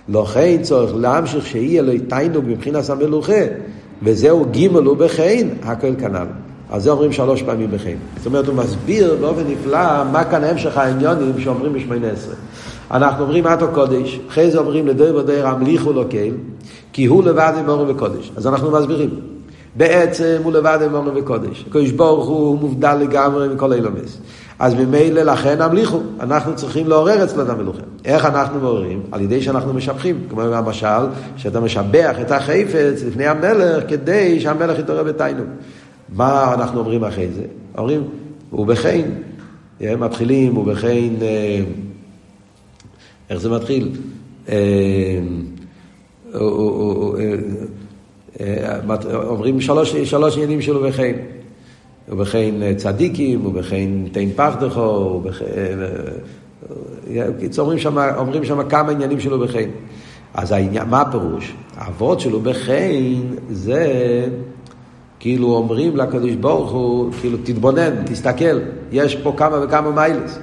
[0.09, 3.43] לא כן צורך להמשיך שיהיה לו תיינוג מבחינת המלוכה,
[4.03, 6.27] וזהו גימל ובחין, הכל כנ"ל.
[6.71, 7.99] על זה אומרים שלוש פעמים בחיים.
[8.17, 12.35] זאת אומרת, הוא מסביר באופן נפלא מה כאן המשך העניונים שאומרים בשמונה עשרה.
[12.91, 16.35] אנחנו אומרים עתו קודש, אחרי זה אומרים לדויר ודויר המליכו לו קהל,
[16.93, 18.33] כי הוא לבד עם אורו וקודש.
[18.37, 19.11] אז אנחנו מסבירים.
[19.77, 21.65] בעצם הוא לבד עם אורו וקודש.
[21.69, 24.19] הקדוש ברוך הוא מובדל לגמרי מכל אילומס.
[24.59, 27.83] אז ממילא לכן המליכו, אנחנו צריכים לעורר אצלו את המלוכה.
[28.05, 29.03] איך אנחנו מעוררים?
[29.13, 35.03] על ידי שאנחנו משבחים, כמו המשל, שאתה משבח את החפץ לפני המלך כדי שהמלך יתעורר
[35.03, 35.47] בתיינוג.
[36.15, 37.45] מה אנחנו אומרים אחרי זה?
[37.79, 38.03] אומרים,
[38.53, 39.11] ובכן,
[39.81, 41.61] מתחילים, ובכן, אה,
[43.31, 43.91] איך זה מתחיל?
[44.49, 44.55] אה,
[48.41, 48.79] אה,
[49.15, 49.95] אומרים שלוש,
[50.37, 51.17] עניינים של ובכן.
[52.09, 55.23] ובכן צדיקים, ובכן תן פחדכו.
[57.59, 59.71] אומרים שם, אומרים שם כמה עניינים של ובכן.
[60.35, 60.55] אז
[60.91, 61.55] מה הפירוש?
[61.77, 64.29] האבות של ובכן זה...
[65.21, 68.59] כאילו אומרים לקדוש ברוך הוא, כאילו תתבונן, תסתכל,
[68.93, 70.39] יש פה כמה וכמה מיילס.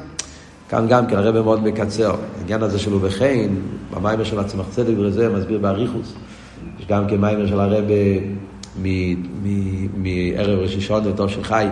[0.70, 3.50] כאן גם כן הרב מאוד מקצר, העניין הזה שלו בחן,
[3.92, 6.14] במיימר של הצמח צדק וזה מסביר באריכוס.
[6.80, 7.86] יש גם כן מיימר של הרב
[9.98, 11.68] מערב ראש השון, טוב של חי,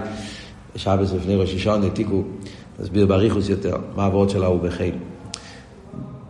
[0.76, 2.24] שבס לפני ראש השון, העתיקו,
[2.80, 4.90] מסביר באריכוס יותר, מה העבוד שלה הוא בחן.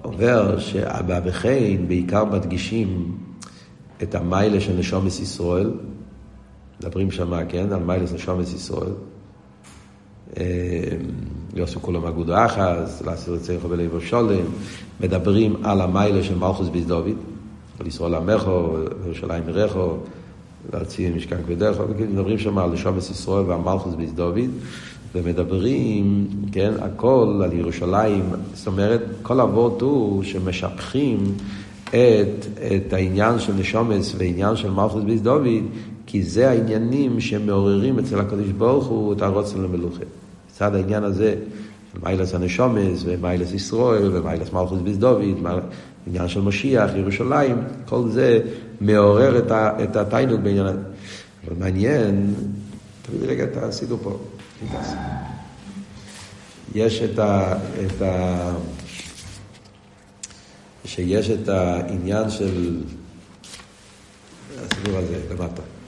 [0.03, 3.17] אומר שבחן בעיקר מדגישים
[4.03, 5.71] את המיילה של נשומס ישראל,
[6.79, 8.91] מדברים שם, כן, על מיילס נשומת ישראל.
[11.55, 14.45] יוסו כולם אגודו אחז, לאסיר לצריך בלב שולם,
[14.99, 17.17] מדברים על המיילה של מלכוס ביס דוד,
[17.79, 19.97] על ישראל עמכו, ירושלים עירכו,
[20.73, 23.45] להציע משכן כבדךו, מדברים שם על נשומת ישראל
[23.95, 24.49] ביס דוד,
[25.15, 31.17] ומדברים, כן, הכל על ירושלים, זאת אומרת, כל אבות הוא שמשבחים
[31.89, 35.63] את, את העניין של נשומס ועניין של מלכוס ביס דוד
[36.11, 40.03] כי זה העניינים שמעוררים אצל הקדוש ברוך הוא את הרוצן למלוכה.
[40.51, 41.35] מצד העניין הזה,
[41.93, 44.97] של מיילס הנשומס, ומיילס ישראל, ומיילס מלכוס ביס
[46.07, 48.39] עניין של משיח, ירושלים, כל זה
[48.81, 50.79] מעורר את, ה, את התיינוג בעניין הזה.
[51.47, 52.33] אבל מעניין,
[53.01, 54.19] תביא רגע את הסידור פה.
[56.75, 57.55] יש את ה...
[57.85, 58.53] את ה...
[60.85, 62.81] שיש את העניין של
[64.57, 65.78] הסיפור הזה למטה.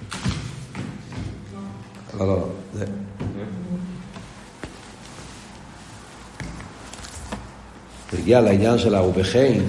[2.25, 2.85] לא, לא, זה.
[8.11, 9.59] הוא הגיע לעניין של האובכן,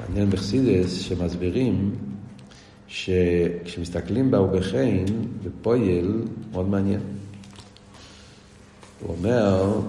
[0.00, 1.94] מעניין בחסידס, שמסבירים
[2.88, 5.04] שכשמסתכלים באובכן,
[5.44, 7.00] בפויל, מאוד מעניין.
[9.00, 9.80] הוא אומר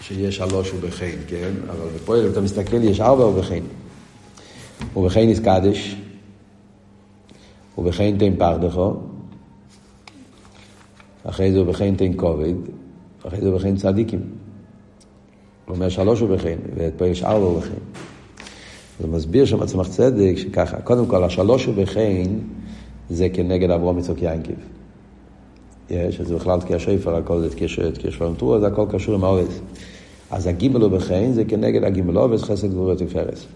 [0.00, 1.52] שיש שלוש ובכן, כן?
[1.68, 3.62] אבל בפועל, אם אתה מסתכל, יש ארבע ובכן.
[4.96, 5.96] ובכן איס קדש,
[7.78, 8.94] ובכן תן פרדכו,
[11.24, 12.54] אחרי זה ובכן תן כובד,
[13.26, 14.20] אחרי זה ובכן צדיקים.
[15.66, 17.78] הוא אומר שלוש ובכן, ופה יש ארבע ובכן.
[19.00, 22.24] זה מסביר שם עצמך צדק שככה, קודם כל השלוש ובכן
[23.10, 24.52] זה כנגד אברום יצוק יינקב.
[25.90, 29.60] יש, זה בכלל תקיע שפר, הכל זה תקיע שפר נטור, זה הכל קשור עם האורז.
[30.30, 33.46] אז הגימל הוא בחן זה כנגד הגימל אובס, חסד גבורת ופרס.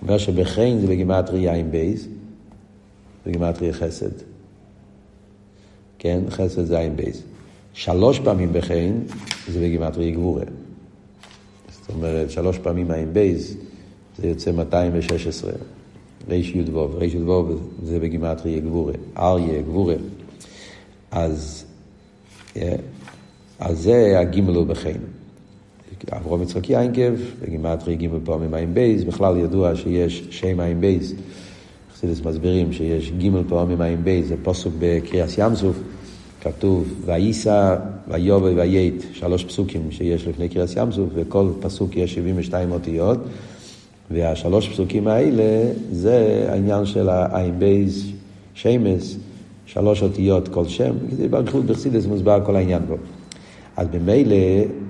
[0.00, 2.08] הוא אומר שבחן זה בגימטרי יין בייז,
[3.26, 4.10] בגימטרי חסד.
[5.98, 7.22] כן, חסד זה יין בייז.
[7.72, 8.92] שלוש פעמים בחן
[9.48, 10.44] זה בגימטרי גבורה.
[11.70, 13.56] זאת אומרת, שלוש פעמים עין בית
[14.18, 15.52] זה יוצא 216.
[16.28, 18.92] ריש י"ו, ריש י"ו זה בגימטריא גבורה.
[19.18, 19.94] אריה, גבורה.
[21.10, 21.64] אז,
[23.58, 24.98] אז זה הגימל ובכן.
[26.12, 31.14] אברהם יצחק יעקב, בגימטריא גימל פעמים עין בית, בכלל ידוע שיש שם עין בית.
[31.96, 35.76] חסידות מסבירים שיש גימל פעמים עין בית, זה פסוק בקריעת ים סוף,
[36.40, 37.76] כתוב וייסע
[38.08, 43.18] ויבוא ויט, שלוש פסוקים שיש לפני קריעת ים סוף, וכל פסוק יש 72 אותיות,
[44.10, 48.12] והשלוש פסוקים האלה זה העניין של העין בית,
[48.54, 49.16] שמות,
[49.66, 50.94] שלוש אותיות כל שם,
[51.30, 52.96] באריכות בחסידות מוסבר כל העניין בו.
[53.76, 54.36] אז במילא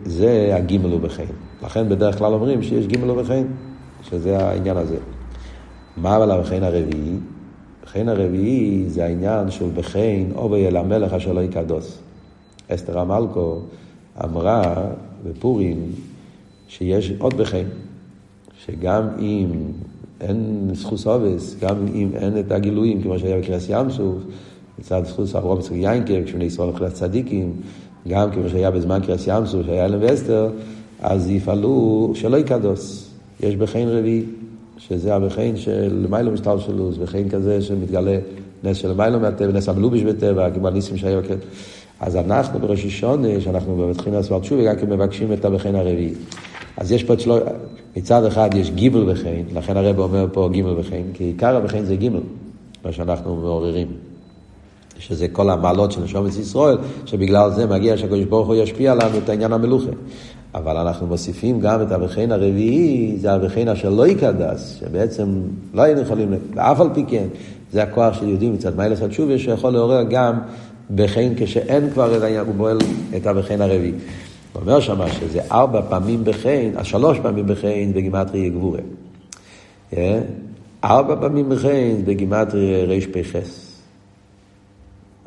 [0.05, 1.25] זה הגימל ובכן.
[1.65, 3.43] לכן בדרך כלל אומרים שיש גימל ובכן,
[4.11, 4.97] שזה העניין הזה.
[5.97, 7.17] מה אבל הובכן הרביעי?
[7.83, 11.99] הובכן הרביעי זה העניין של ובכן אבוא אל המלך אשר לא כדת.
[12.69, 13.59] אסתר המלכו
[14.25, 14.75] אמרה
[15.25, 15.93] בפורים
[16.69, 17.65] שיש עוד בחן,
[18.65, 19.47] שגם אם
[20.21, 24.17] אין זכוס אובס, גם אם אין את הגילויים, כמו שהיה בקריאס ים סוף,
[24.79, 27.53] מצד זכות אברהם יצחק יינקב, כשבני ישראל הולכים לצדיקים,
[28.09, 30.51] גם כמו שהיה בזמן קריאס ים סוף, שהיה אלם ואסתר,
[31.01, 33.11] אז יפעלו שלא יקדוס.
[33.41, 34.25] יש בחן רביעי,
[34.79, 38.19] שזה הבחן של מיילו משטר שלוס, בחן כזה שמתגלה
[38.65, 41.37] נס של מיילו מהטבע, נס המלובש בטבע, כמו הניסים שהיו כן.
[42.01, 46.15] אז אנחנו בראש השונה, שאנחנו מתחילים לעשות תשובה, גם כן מבקשים את הבחן הרביעי.
[46.77, 47.39] אז יש פה את שלו,
[47.97, 51.97] מצד אחד יש גיבל בחן, לכן הרב אומר פה גיבל בחן, כי עיקר הבחן זה
[51.97, 52.21] גיבל,
[52.85, 53.87] מה שאנחנו מעוררים.
[54.99, 59.29] שזה כל המעלות של נשומת ישראל, שבגלל זה מגיע שהקדוש ברוך הוא ישפיע לנו את
[59.29, 59.91] העניין המלוכה.
[60.57, 65.41] אבל אנחנו מוסיפים גם את הבחין הרביעי, זה הבחין אשר לא יקדס, שבעצם
[65.75, 67.27] לא היינו יכולים, ואף על פי כן,
[67.73, 70.39] זה הכוח של יהודים מצד מיילס התשובה, שיכול לעורר גם
[70.95, 72.79] בחין כשאין כבר את העניין, הוא פועל
[73.17, 73.93] את הבחין הרביעי.
[74.53, 78.81] הוא אומר שמה שזה ארבע פעמים בחין, אז שלוש פעמים בחין בגימטרי גבורה.
[79.97, 80.21] אה?
[80.85, 83.39] ארבע פעמים בחין בגימטרי רפ"ח.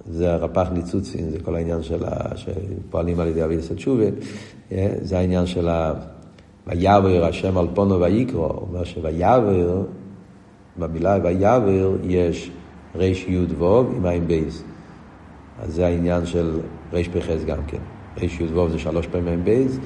[0.10, 2.38] זה הרפ"ח ניצוצין, זה כל העניין של ה...
[2.38, 4.04] שפועלים על ידי אבידס התשובה,
[4.72, 5.94] אה, זה העניין של ה...
[6.68, 9.82] ויעבר השם על פונו ויקרו, הוא אומר שויעבר,
[10.78, 12.52] במילה ויעבר יש
[12.96, 14.64] ריש יוד ווב עם עין בייס.
[15.62, 16.60] אז זה העניין של
[16.94, 17.78] ריש פחז גם כן.
[18.18, 19.78] ריש יוד ווב זה שלוש פעמים עין בייס,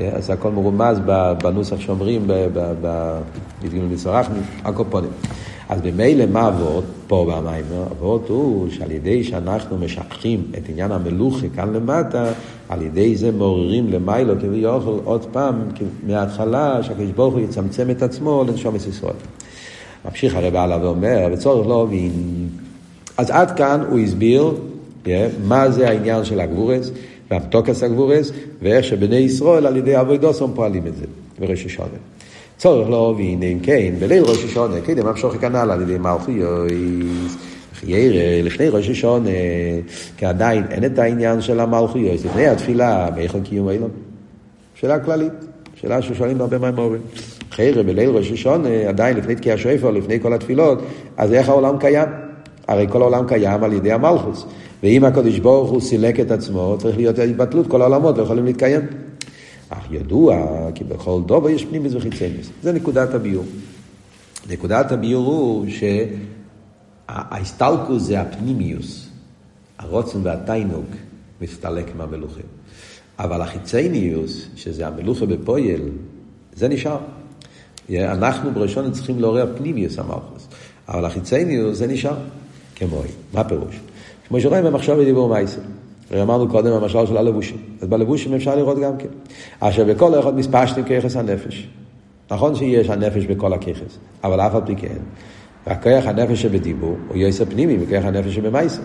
[0.00, 1.00] אה, אז הכל מרומז
[1.42, 2.22] בנוסח שאומרים,
[3.62, 5.10] בגלל מצורחנו, הקופונים.
[5.70, 7.82] אז במילא מה אבות פה במיימר?
[7.90, 12.32] אבות הוא שעל ידי שאנחנו משככים את עניין המלוכה כאן למטה,
[12.68, 15.62] על ידי זה מעוררים למיילו כביכול עוד פעם,
[16.06, 19.14] מההתחלה, שהקדוש ברוך הוא יצמצם את עצמו לנשום את ישראל.
[20.04, 22.12] ממשיך הרב הלאה ואומר, וצורך לא מבין.
[23.16, 26.90] אז עד כאן הוא הסביר yeah, כן, מה זה העניין של הגבורס,
[27.30, 31.04] והמתוקס הגבורס, ואיך שבני ישראל על ידי אבוידוסון פועלים את זה,
[31.38, 32.09] בראש השונה.
[32.60, 37.36] צורך להבין אם כן, בליל ראש השונה, קדם המשוך כנ"ל על ידי מלכיוס.
[37.74, 39.30] חיירה, לפני ראש השונה,
[40.16, 43.90] כי עדיין אין את העניין של המלכיוס, לפני התפילה, מאיכו קיום אילון.
[44.74, 45.32] שאלה כללית,
[45.74, 47.00] שאלה ששואלים בהרבה מהמורים.
[47.50, 50.82] חיירה, בליל ראש השונה, עדיין לפני תקיע שופר, לפני כל התפילות,
[51.16, 52.08] אז איך העולם קיים?
[52.68, 54.46] הרי כל העולם קיים על ידי המלכוס.
[54.82, 58.80] ואם הקדוש ברוך הוא סילק את עצמו, צריך להיות התבטלות, כל העולמות לא יכולים להתקיים.
[59.70, 62.50] אך ידוע כי בכל דובר יש פנימיס וחיצניס.
[62.62, 63.44] זה נקודת הביור.
[64.48, 65.66] נקודת הביור הוא
[67.08, 69.08] שההסתלקוס זה הפנימיוס,
[69.78, 70.84] הרוצן והתיינוג,
[71.40, 72.46] מסתלק מהמלוכים.
[73.18, 75.82] אבל החיצניוס, שזה המלוכה בפויל,
[76.54, 76.98] זה נשאר.
[77.90, 80.48] אנחנו בראשון צריכים לעורר פנימיוס המלכוס.
[80.88, 82.16] אבל החיצניוס זה נשאר.
[82.76, 83.02] כמו,
[83.32, 83.80] מה פירוש?
[84.28, 85.60] כמו שרואים במחשב ודיבור מייסר.
[86.12, 87.56] אמרנו קודם המשל של הלבושים.
[87.80, 89.08] אז בלבושים אפשר לראות גם כן.
[89.60, 91.68] עכשיו, בכל אחד מספשתם כיחס הנפש.
[92.30, 94.98] נכון שיש הנפש בכל הכיחס, אבל אף על פי כן,
[95.66, 98.82] והכוח הנפש שבדיבור הוא יסר פנימי מכוח הנפש שבמייסר.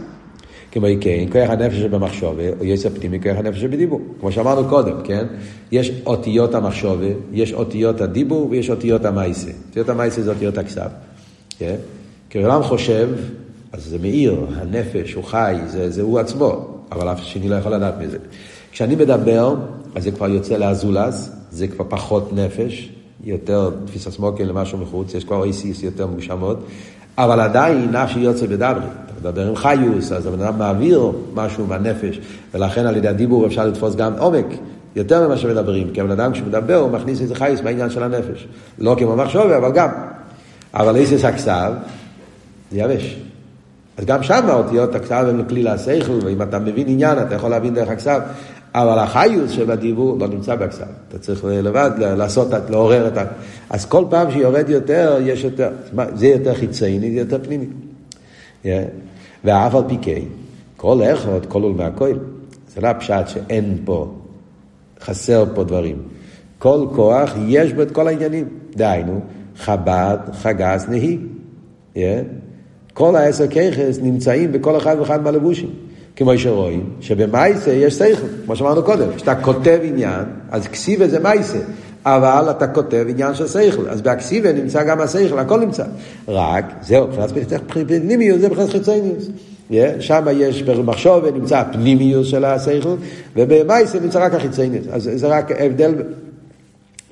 [0.72, 4.02] כמו כן, כוח הנפש שבמחשובה הוא יסר פנימי מכוח הנפש שבדיבור.
[4.20, 5.26] כמו שאמרנו קודם, כן?
[5.72, 9.52] יש אותיות המחשובה, יש אותיות הדיבור ויש אותיות המייסה.
[9.68, 10.90] אותיות המייסה זה אותיות הכסף.
[11.60, 11.76] כן?
[12.30, 13.10] כשאדם חושב,
[13.72, 17.74] אז זה מאיר, הנפש, הוא חי, זה, זה הוא עצמו, אבל אף שני לא יכול
[17.74, 18.18] לדעת מזה.
[18.72, 19.56] כשאני מדבר,
[19.96, 22.90] אז זה כבר יוצא לאזולז, זה כבר פחות נפש,
[23.24, 26.58] יותר תפיסה סמוקר למשהו מחוץ, יש כבר איסיס יותר מושמות,
[27.18, 28.86] אבל עדיין נפשי יוצא בדברי.
[29.06, 32.20] אתה מדבר עם חיוס, אז הבן אדם מעביר משהו מהנפש,
[32.54, 34.46] ולכן על ידי הדיבור אפשר לתפוס גם עומק.
[34.96, 38.48] יותר ממה שמדברים, כי הבן אדם כשמדבר הוא מכניס איזה חייס בעניין של הנפש.
[38.80, 39.90] לא כמו מחשובה, אבל גם.
[40.74, 41.74] אבל איסיס הכסב,
[42.72, 43.16] זה יבש.
[43.98, 47.74] אז גם שם האותיות הכסב הם כלי להשכל, ואם אתה מבין עניין אתה יכול להבין
[47.74, 48.20] דרך הכסב.
[48.76, 50.86] אבל החיוס שבדיבור לא נמצא בכסף.
[51.08, 53.24] אתה צריך לבד לעשות, לעורר את ה...
[53.70, 55.70] אז כל פעם שיורד יותר, יש יותר,
[56.16, 57.66] זה יותר חיצייני, זה יותר פנימי.
[58.64, 58.68] Yeah.
[59.44, 60.22] ואף על פי כן,
[60.78, 62.14] כל אחד, כל עול מהכל,
[62.76, 64.14] זה לא הפשט שאין פה,
[65.02, 65.98] חסר פה דברים.
[66.60, 68.50] כל כוח, יש בו את כל העניינים.
[68.76, 69.22] דהיינו,
[69.58, 71.18] חב"ד, חגס, נהי.
[71.96, 72.00] Yeah.
[72.96, 75.70] כל העשר ככס נמצאים בכל אחד ואחד מהלבושים.
[76.16, 81.58] כמו שרואים, שבמייסה יש שכל, כמו שאמרנו קודם, כשאתה כותב עניין, אז כסיבה זה מייסה,
[82.06, 85.84] אבל אתה כותב עניין של שכל, אז בהכסיבה נמצא גם השכל, הכל נמצא.
[86.28, 89.30] רק, זהו, מבחינת פנימיות זה מבחינת חיצוניוס.
[90.00, 92.96] שם יש במחשוב ונמצא הפנימיוס של השכל,
[93.36, 94.88] ובמייסה נמצא רק החיצוניוס.
[94.92, 95.94] אז זה רק הבדל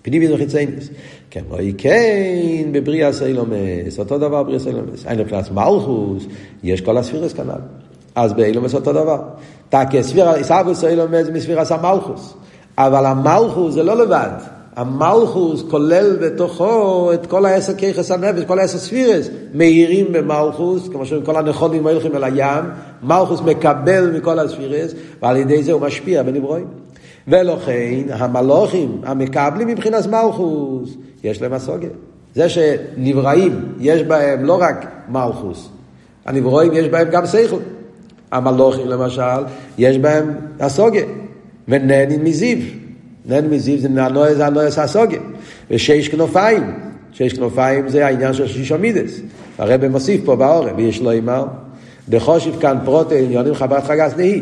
[0.02, 0.90] פנימיוס וחיצוניוס.
[1.34, 5.06] כן, רואי כן בבריאה סיילומס, אותו דבר בריאה סיילומס.
[5.06, 6.24] אין מבחינת מלכוס,
[6.64, 7.62] יש כל הספירס כנ"ל.
[8.16, 9.22] אז באילומס אותו דבר.
[10.02, 12.34] ספירה, איסאבוס אילומס מספירס המלכוס.
[12.78, 14.30] אבל המלכוס זה לא לבד.
[14.76, 21.26] המלכוס כולל בתוכו את כל העשר כיחס הנפש, כל העשר ספירס, מאירים במלכוס, כמו שאומרים
[21.26, 22.66] כל הנכונים הולכים אל הים,
[23.04, 26.83] מלכוס מקבל מכל הספירס, ועל ידי זה הוא משפיע בנברואים.
[27.28, 31.90] ולכן המלוכים המקבלים מבחינת מלכוס, יש להם הסוגיה.
[32.36, 35.70] זה שנבראים, יש בהם לא רק מלכוס,
[36.26, 37.60] הנברואים יש בהם גם שכל.
[38.32, 39.44] המלוכים למשל,
[39.78, 41.06] יש בהם הסוגיה,
[41.68, 42.58] ונהנים מזיו.
[43.26, 45.20] נהנים מזיו זה הנועס, הנועס הסוגיה.
[45.72, 46.74] ושש כנופיים,
[47.12, 49.20] שש כנופיים זה העניין של שישו מידס.
[49.58, 51.46] הרב מוסיף פה בעורף, ויש לו אמר,
[52.10, 54.42] דחושיב כאן פרוטה עניונים חב"ד חגס נהי.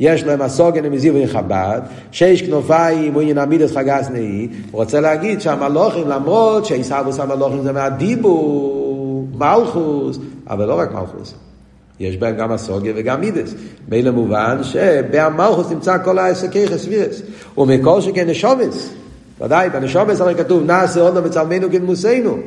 [0.00, 1.80] יש להם הסוגן מזיו וחב"ד,
[2.10, 7.72] שש כנופיים הוא עניין עמידס חגס נהי, הוא רוצה להגיד שהמלוכים, למרות שעיסאוווס המלוכים זה
[7.72, 10.18] מהדיבור, מלכוס,
[10.50, 11.34] אבל לא רק מלכוס.
[12.00, 13.54] יש בהם גם הסוגיה וגם מידס.
[13.88, 17.22] מילא מובן שבאמלכוס נמצא כל העסקי חסבירס.
[17.58, 18.90] ומכל שכן נשומס,
[19.40, 22.38] ודאי, בנשומס הרי כתוב, נעשה עוד מצלמנו כנמוסנו.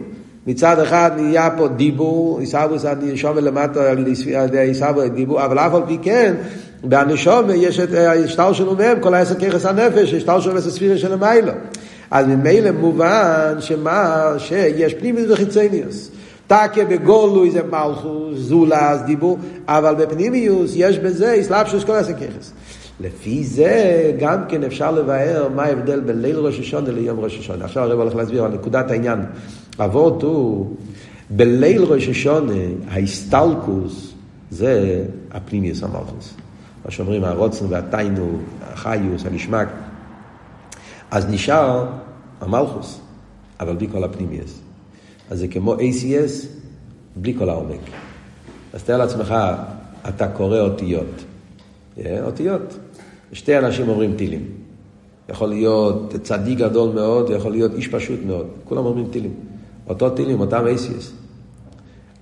[0.48, 5.82] מצד אחד נהיה פה דיבור, עיסאוווס הנשום למטה על ידי עיסאוווס דיבור, אבל אף על
[5.88, 6.34] פי כן,
[6.84, 11.52] בנשום יש את השטר שלו מהם, כל העשר ככס הנפש, השטר שלו וספירה של המיילו.
[12.12, 16.12] אז ממילא מובן שמה, שיש פנימיוס וחיצניוס.
[16.48, 22.54] תקה בגולוי זה מלכוס, זולס, דיבור, אבל בפנימיוס יש בזה אסלאפשוס כל הסככס.
[23.00, 27.66] לפי זה גם כן אפשר לבאר מה ההבדל בין ליל ראש השונה ליום ראש השונה.
[27.66, 29.20] עכשיו הרב הולך להסביר על נקודת העניין.
[29.80, 30.76] אבות הוא,
[31.30, 32.54] בליל ראש השונה,
[32.90, 34.14] ההסטלקוס
[34.52, 36.41] זה הפנימיוס המלכוס.
[36.86, 39.68] מה שאומרים הרוצן והתיינו, החיוס, הנשמק.
[41.12, 41.86] אז נשאר
[42.42, 43.00] המלכוס,
[43.60, 44.60] אבל בלי כל הפנימיוס.
[45.30, 46.48] אז זה כמו ACS
[47.16, 47.80] בלי כל העומק.
[48.74, 49.36] אז תאר לעצמך,
[50.10, 51.24] אתה קורא אותיות.
[51.98, 52.78] Yeah, אותיות.
[53.34, 54.46] שתי אנשים אומרים טילים.
[55.30, 58.48] יכול להיות צדיק גדול מאוד, יכול להיות איש פשוט מאוד.
[58.64, 59.34] כולם אומרים טילים.
[59.90, 61.12] אותו טילים, אותם ACS.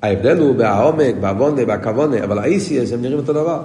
[0.01, 3.61] ההבדל הוא בעומק, בעוונה, בכוונה, אבל ה-ACS הם נראים אותו דבר.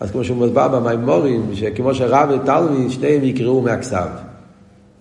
[0.00, 4.08] אז כמו שהוא מוסבר במימורים, שכמו שרב ותלמיד, שניהם יקראו מהכסף.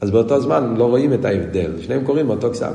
[0.01, 2.73] אז באותו זמן לא רואים את ההבדל, שניהם קוראים מאותו כסף.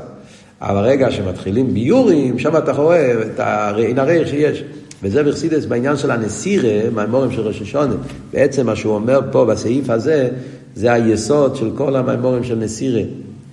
[0.61, 4.63] אבל רגע שמתחילים ביורים, שם אתה רואה את העין הריח שיש.
[5.03, 7.95] וזה בחסידס בעניין של הנסירה, מהמורים של ראש השונה.
[8.33, 10.29] בעצם מה שהוא אומר פה בסעיף הזה,
[10.75, 13.01] זה היסוד של כל המימורים של נסירה.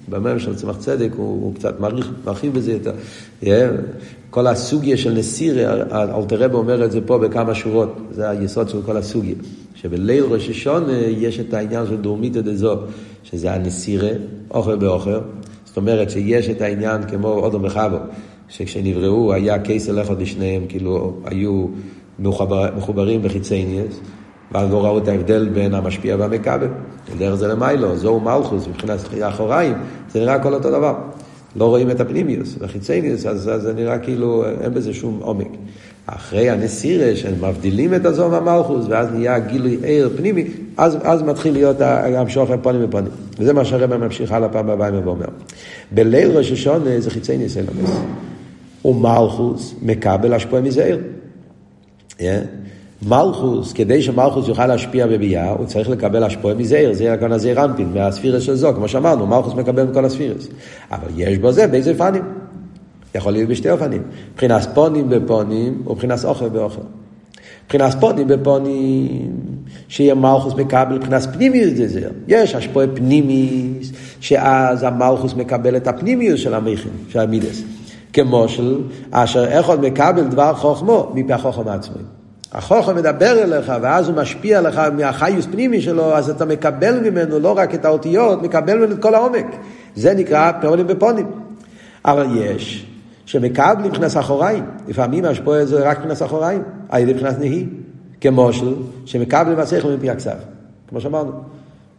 [0.09, 1.81] במימורים של צמח צדק הוא, הוא קצת
[2.25, 2.93] מרחיב, בזה יותר.
[4.33, 8.97] כל הסוגיה של נסירה, אלתרבה אומר את זה פה בכמה שורות, זה היסוד של כל
[8.97, 9.35] הסוגיה.
[9.75, 12.77] שבליל ראש השונה יש את העניין של דורמיתא דזו,
[13.23, 14.09] שזה הנסירה,
[14.51, 15.19] אוכל באוכל.
[15.65, 17.97] זאת אומרת שיש את העניין כמו אודו מחבו,
[18.49, 21.67] שכשנבראו היה קייסר לכות לשניהם, כאילו היו
[22.19, 24.01] מחובר, מחוברים בחיצי ניאס,
[24.53, 26.69] ואז לא ראו את ההבדל בין המשפיע והמכבל.
[27.19, 29.75] דרך זה למיילו, זוהו מלכוס, מבחינת אחוריים,
[30.11, 30.95] זה נראה הכל אותו דבר.
[31.57, 35.49] לא רואים את הפנימיוס, והחיצניוס, אז, זה נראה כאילו אין בזה שום עומק.
[36.07, 40.45] אחרי הנסירה, שהם מבדילים את הזו מהמלכוס, ואז נהיה גילוי עיר פנימי,
[40.77, 43.13] אז, אז מתחיל להיות המשוך הפונים ופונים.
[43.39, 45.27] וזה מה שהרבא ממשיך הלאה פעם הבאה ואומר.
[45.93, 47.91] בליל ראש השונה זה חיצניוס אלמס.
[48.85, 50.99] ומלכוס מקבל השפוע מזעיר.
[52.19, 52.23] Yeah.
[53.07, 57.93] מלכוס, כדי שמלכוס יוכל להשפיע בביאה, הוא צריך לקבל השפועה מזעיר, זה הכוונה זעיר אנפין,
[57.95, 60.49] מהספירס של זו, כמו שאמרנו, מלכוס מקבל מכל הספירס.
[60.91, 62.23] אבל יש בו זה באיזה פנים.
[63.15, 64.03] יכול להיות בשתי אופנים.
[64.33, 66.83] מבחינת פונים בפונים, ומבחינת אוכל באוכל.
[67.65, 69.33] מבחינת פונים בפונים,
[69.89, 72.09] שיהיה מלכוס מקבל מבחינת פנימיוס זה זה.
[72.29, 77.63] יש השפועה פנימיס, שאז המלכוס מקבל את הפנימיוס של המכין, של המידס.
[78.13, 78.81] כמו של
[79.11, 82.03] אשר אחד מקבל דבר חוכמו מפי החוכם עצמי.
[82.53, 87.59] החוכם מדבר אליך, ואז הוא משפיע לך מהחיוס פנימי שלו, אז אתה מקבל ממנו לא
[87.59, 89.47] רק את האותיות, מקבל ממנו את כל העומק.
[89.95, 91.27] זה נקרא פונים בפונים.
[92.05, 92.87] אבל יש
[93.27, 94.65] שמקבלים מבחינת אחוריים.
[94.89, 97.67] לפעמים השפוע זה רק מבחינת אחוריים, על ידי מבחינת נהי.
[98.21, 98.75] כמו של,
[99.05, 100.37] שמקבלים השכל מפי הכסף,
[100.89, 101.31] כמו שאמרנו.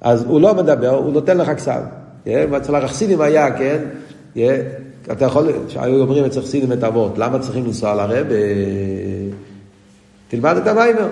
[0.01, 1.79] אז הוא לא מדבר, הוא נותן לך כסף.
[2.57, 3.77] אצל החסידים היה, כן,
[5.11, 8.27] אתה יכול, שהיו אומרים אצל חסידים את אבות, למה צריכים לנסוע לרב?
[10.33, 11.07] תלמד את המיימר.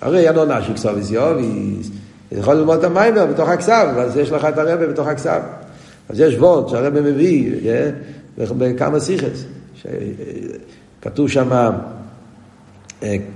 [0.00, 1.90] הרי ינון נשיק סוביס יוביס,
[2.32, 5.40] יכול ללמוד את המיימר בתוך הכסף, אז יש לך את הרבה בתוך הכסף.
[6.08, 7.52] אז יש וורט שהרבה מביא
[8.38, 9.44] בכמה סיכס.
[11.02, 11.70] כתוב שם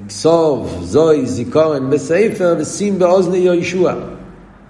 [0.09, 3.95] כסוב, זוי, זיכורן בספר ושים באוזני יהושע.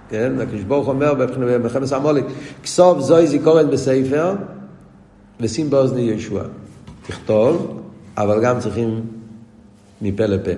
[0.09, 2.23] כן, הקדוש ברוך אומר במלחמת המולק,
[2.63, 4.33] כסוב, זוי, זיכורן בספר
[5.39, 6.43] ושים באוזני יהושע.
[7.07, 7.81] תכתוב,
[8.17, 9.01] אבל גם צריכים
[10.05, 10.51] מפה לפה.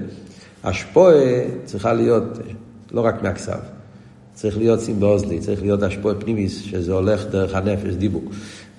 [0.64, 1.16] השפועה
[1.66, 2.24] צריכה להיות
[2.92, 3.60] לא רק מהכסף,
[4.34, 8.24] צריך להיות סימבוזלי, צריך להיות השפועה פנימיס, שזה הולך דרך הנפש, דיבור.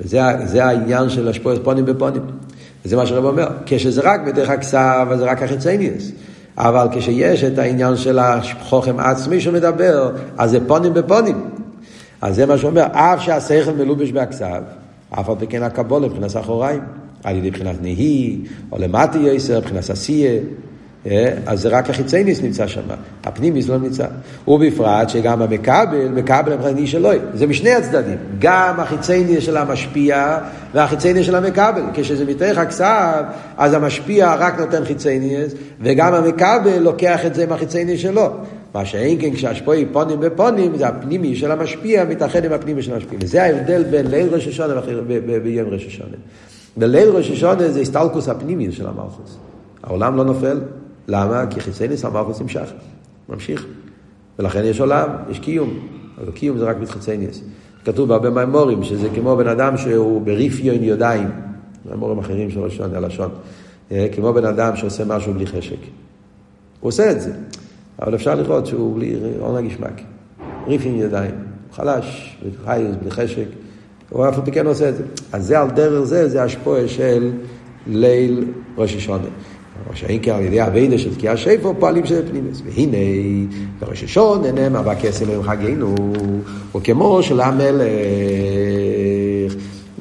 [0.00, 2.22] וזה העניין של השפועה פונים בפונים.
[2.84, 6.10] וזה מה שהרב אומר, כשזה רק בדרך הכסף, אז זה רק החיצניאס.
[6.56, 11.44] אבל כשיש את העניין של החוכם עצמי שמדבר, אז זה פונים בפונים.
[12.20, 14.60] אז זה מה שאומר, אף שהשכל מלובש בהכסף,
[15.10, 16.80] אף על פי כן הקבולה מבחינת אחוריים.
[17.28, 18.38] על ידי בחינת נהי,
[18.72, 20.40] או למטי יסר, בחינת עשייה.
[21.06, 22.80] אה, אז זה רק החיצייניס נמצא שם,
[23.24, 24.06] הפנימיס לא נמצא.
[24.48, 27.16] ובפרט שגם המקבל, מקבל מבחינת נהי שלוי.
[27.34, 28.16] זה משני הצדדים.
[28.38, 30.38] גם החיצייניס של המשפיע
[30.74, 31.82] והחיצייניס של המקבל.
[31.94, 33.22] כשזה מתוך הכסף,
[33.56, 38.30] אז המשפיע רק נותן חיצייניס, וגם המקבל לוקח את זה מהחיצייניס שלו.
[38.74, 43.18] מה שאין כן כשהשפועי פונים בפונים, זה הפנימי של המשפיע מתאחד עם הפנימי של המשפיע.
[43.22, 44.80] וזה ההבדל בין ליל ראש השונה
[45.44, 46.16] ויום ראש השונה.
[46.78, 49.38] בליל ראש השונה זה הסטלקוס הפנימי של המלכוס.
[49.82, 50.60] העולם לא נופל.
[51.08, 51.46] למה?
[51.50, 52.72] כי חיצייניס המלכוס נמשך.
[53.28, 53.66] ממשיך.
[54.38, 55.78] ולכן יש עולם, יש קיום.
[56.18, 57.42] אבל קיום זה רק מתחיצייניס.
[57.84, 61.30] כתוב בהרבה מימורים שזה כמו בן אדם שהוא בריפיון ידיים.
[61.90, 63.30] מימורים אחרים של לשון, הלשון.
[63.92, 65.80] אה, כמו בן אדם שעושה משהו בלי חשק.
[66.80, 67.32] הוא עושה את זה.
[68.02, 70.00] אבל אפשר לראות שהוא בלי עונג גשמק.
[70.66, 71.34] ריפיון ידיים.
[71.72, 73.46] חלש, בלי בלי חשק.
[74.10, 75.02] הוא אף פעם כן עושה את זה.
[75.32, 77.30] אז זה על דרך זה, זה השפועה של
[77.86, 78.44] ליל
[78.76, 79.28] ראש השונה.
[79.94, 82.62] שאין כן על ידי אבידה של תקיעה שפר פועלים של פנימס.
[82.64, 82.96] והנה,
[83.80, 85.94] בראש השונה נאמר והכסף אלוהים חגנו,
[86.76, 87.82] וכמו של המלך.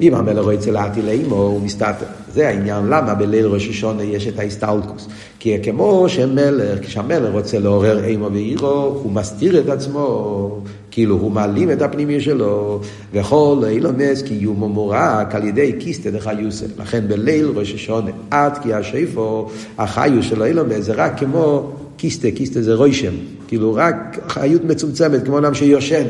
[0.02, 2.06] אם המלך רוצה להטיל אימו, הוא מסתתר.
[2.32, 5.08] זה העניין, למה בליל ראש השונה יש את ההסתלקוס.
[5.38, 10.60] כי כמו שמלך, כשהמלך רוצה לעורר אימו ואירו, הוא מסתיר את עצמו,
[10.98, 12.80] כאילו הוא מעלים את הפנימי שלו,
[13.12, 16.66] וכל אילומס קיומו מורק על ידי קיסטה דחיוסף.
[16.78, 22.62] לכן בליל ראש השונה, עד כי השיפו, החיוס של אילומס זה רק כמו קיסטה, קיסטה
[22.62, 23.12] זה רוישם,
[23.48, 26.04] כאילו רק חיות מצומצמת, כמו אדם שיושן.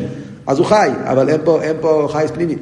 [0.47, 2.55] אז הוא חי, אבל אין פה, אין פה חייס פנימי.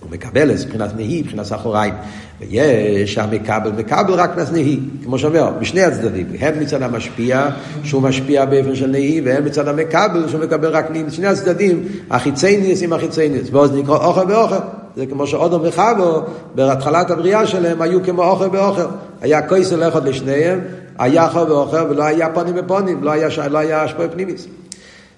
[0.00, 1.94] הוא מקבל את מבחינת נהי, מבחינת אחוריים.
[2.40, 6.26] ויש המקבל, מקבל רק נס נהי, כמו שאומר, בשני הצדדים.
[6.38, 7.48] הן מצד המשפיע,
[7.84, 11.04] שהוא משפיע באופן של נהי, והן מצד המקבל, שהוא מקבל רק נהי.
[11.04, 13.48] בשני הצדדים, החיצי ניס עם החיצי ניס.
[13.52, 14.56] ועוד נקרא אוכל ואוכל.
[14.96, 16.22] זה כמו שאודום וחבו,
[16.54, 18.86] בהתחלת הבריאה שלהם, היו כמו אוכל ואוכל.
[19.20, 20.60] היה כויסל אחד לשניהם,
[20.98, 24.46] היה אוכל ואוכל, ולא היה פונים ופונים, לא היה, לא היה השפוע פנימיס.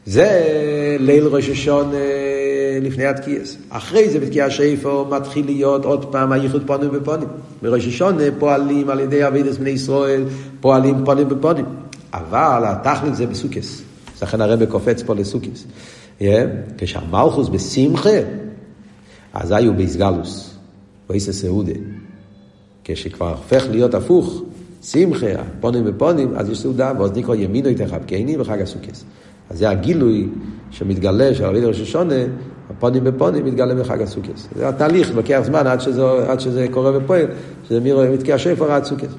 [0.06, 0.46] זה
[1.00, 1.96] ליל ראש השונה.
[2.82, 3.56] לפני התקיעס.
[3.68, 7.28] אחרי זה בתקיע שפר מתחיל להיות עוד פעם הייחוד פונים בפונים.
[7.62, 10.24] בראש השונה פועלים על ידי אבידס בני ישראל,
[10.60, 11.64] פועלים פונים בפונים.
[12.14, 13.82] אבל התכלית זה בסוכס.
[14.22, 15.64] לכן הרב קופץ פה לסוכס.
[16.20, 16.24] Yeah,
[16.78, 18.18] כשהמלכוס בשמחה,
[19.32, 20.54] אז היו באיסגלוס,
[21.10, 21.72] ואיסא סעודה.
[22.84, 24.42] כשכבר הופך להיות הפוך,
[24.82, 25.26] שמחה,
[25.60, 29.04] פונים ופונים, אז יש סעודה, ואז נקרא ימינו יתחבקני בחג הסוכס.
[29.52, 30.28] אז זה הגילוי
[30.70, 32.14] שמתגלה, של רבי ראש השונה,
[32.70, 34.48] הפונים בפונים מתגלה בחג הסוכס.
[34.56, 37.26] זה התהליך, לוקח זמן עד שזה, עד שזה קורה ופועל,
[37.68, 37.80] שזה
[38.12, 39.14] מתקיע שפר עד סוכס.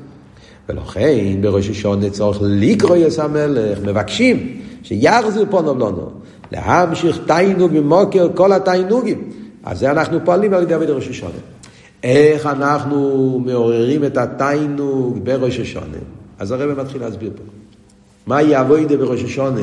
[0.69, 6.09] ולכן בראש השונה צורך לקרוא יס המלך, מבקשים שיחזיר פונו לנו,
[6.51, 9.29] להמשיך תיינוג ממוקר כל התיינוגים.
[9.63, 11.31] אז זה אנחנו פועלים על ידי אבי ראש השונה.
[12.03, 15.97] איך אנחנו מעוררים את התיינוג בראש השונה?
[16.39, 17.43] אז הרב מתחיל להסביר פה.
[18.27, 19.61] מה יעבוד בראש השונה?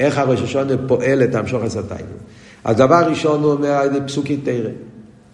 [0.00, 2.16] איך הראש השונה פועל את המשוך עשתינו.
[2.64, 4.70] אז דבר ראשון הוא אומר על ידי פסוקי תרא.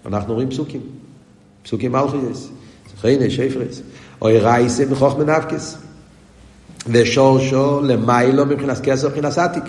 [0.06, 0.80] אנחנו רואים פסוקים.
[1.62, 2.48] פסוקים מלכיס,
[2.96, 3.82] זכייני, שפרס.
[4.22, 5.78] אוי רייסה מחוך מנפקס.
[6.86, 9.64] ושורשו למיילו מבחינת כסר מבחינת עתיק.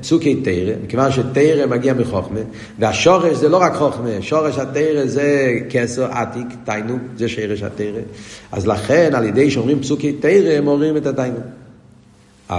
[0.00, 2.40] פסוקי תרא, מכיוון שתרא מגיע מחוכמה,
[2.78, 8.00] והשורש זה לא רק חוכמה, שורש התרא זה כסר עתיק, תיינו, זה שרש התרא.
[8.52, 11.38] אז לכן על ידי שאומרים פסוקי תרא הם אומרים את התיינו.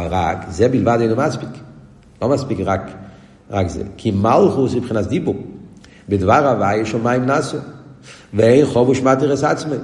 [0.09, 1.49] רק זה בלבד אינו מספיק.
[2.21, 2.81] לא מספיק רק,
[3.49, 3.83] רק זה.
[3.97, 5.35] כי מלכוס מבחינת דיבור.
[6.09, 7.57] בדבר הוואי שמיים נסו.
[8.33, 9.75] ואין חוב ושמטרס עצמי.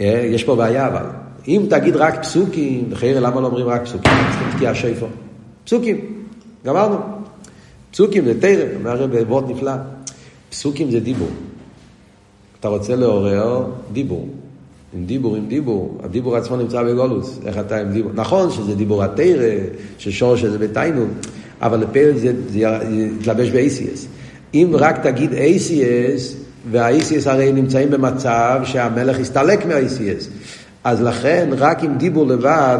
[0.00, 1.04] אה, יש פה בעיה אבל.
[1.48, 4.12] אם תגיד רק פסוקים, וחיירה למה לא אומרים רק פסוקים?
[4.56, 5.06] תקיע שפר.
[5.64, 6.24] פסוקים,
[6.64, 6.96] גמרנו.
[7.90, 9.72] פסוקים זה תרם, אומר בעבוד נפלא.
[10.50, 11.30] פסוקים זה דיבור.
[12.60, 14.28] אתה רוצה לעורר דיבור.
[14.94, 15.98] עם דיבור, עם דיבור.
[16.02, 17.38] הדיבור עצמו נמצא בגולוס.
[17.46, 18.12] איך אתה עם דיבור?
[18.14, 19.54] נכון שזה דיבור התרא,
[19.98, 21.04] ששור שזה בתיינו,
[21.62, 22.58] אבל לפרק זה, זה
[22.90, 24.06] יתלבש ב-ACS.
[24.54, 26.34] אם רק תגיד ACS,
[26.70, 30.24] וה-ACS הרי נמצאים במצב שהמלך יסתלק מה-ACS.
[30.84, 32.78] אז לכן, רק עם דיבור לבד,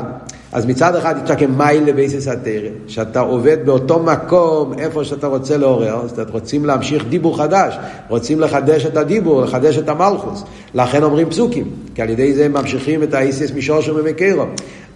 [0.52, 5.56] אז מצד אחד יש לך מיילה בייסס התרא, שאתה עובד באותו מקום איפה שאתה רוצה
[5.56, 7.78] לעורר, אז אתם רוצים להמשיך דיבור חדש,
[8.08, 10.44] רוצים לחדש את הדיבור, לחדש את המלכוס.
[10.74, 14.44] לכן אומרים פסוקים, כי על ידי זה הם ממשיכים את האיסיס משורשו ומקרו.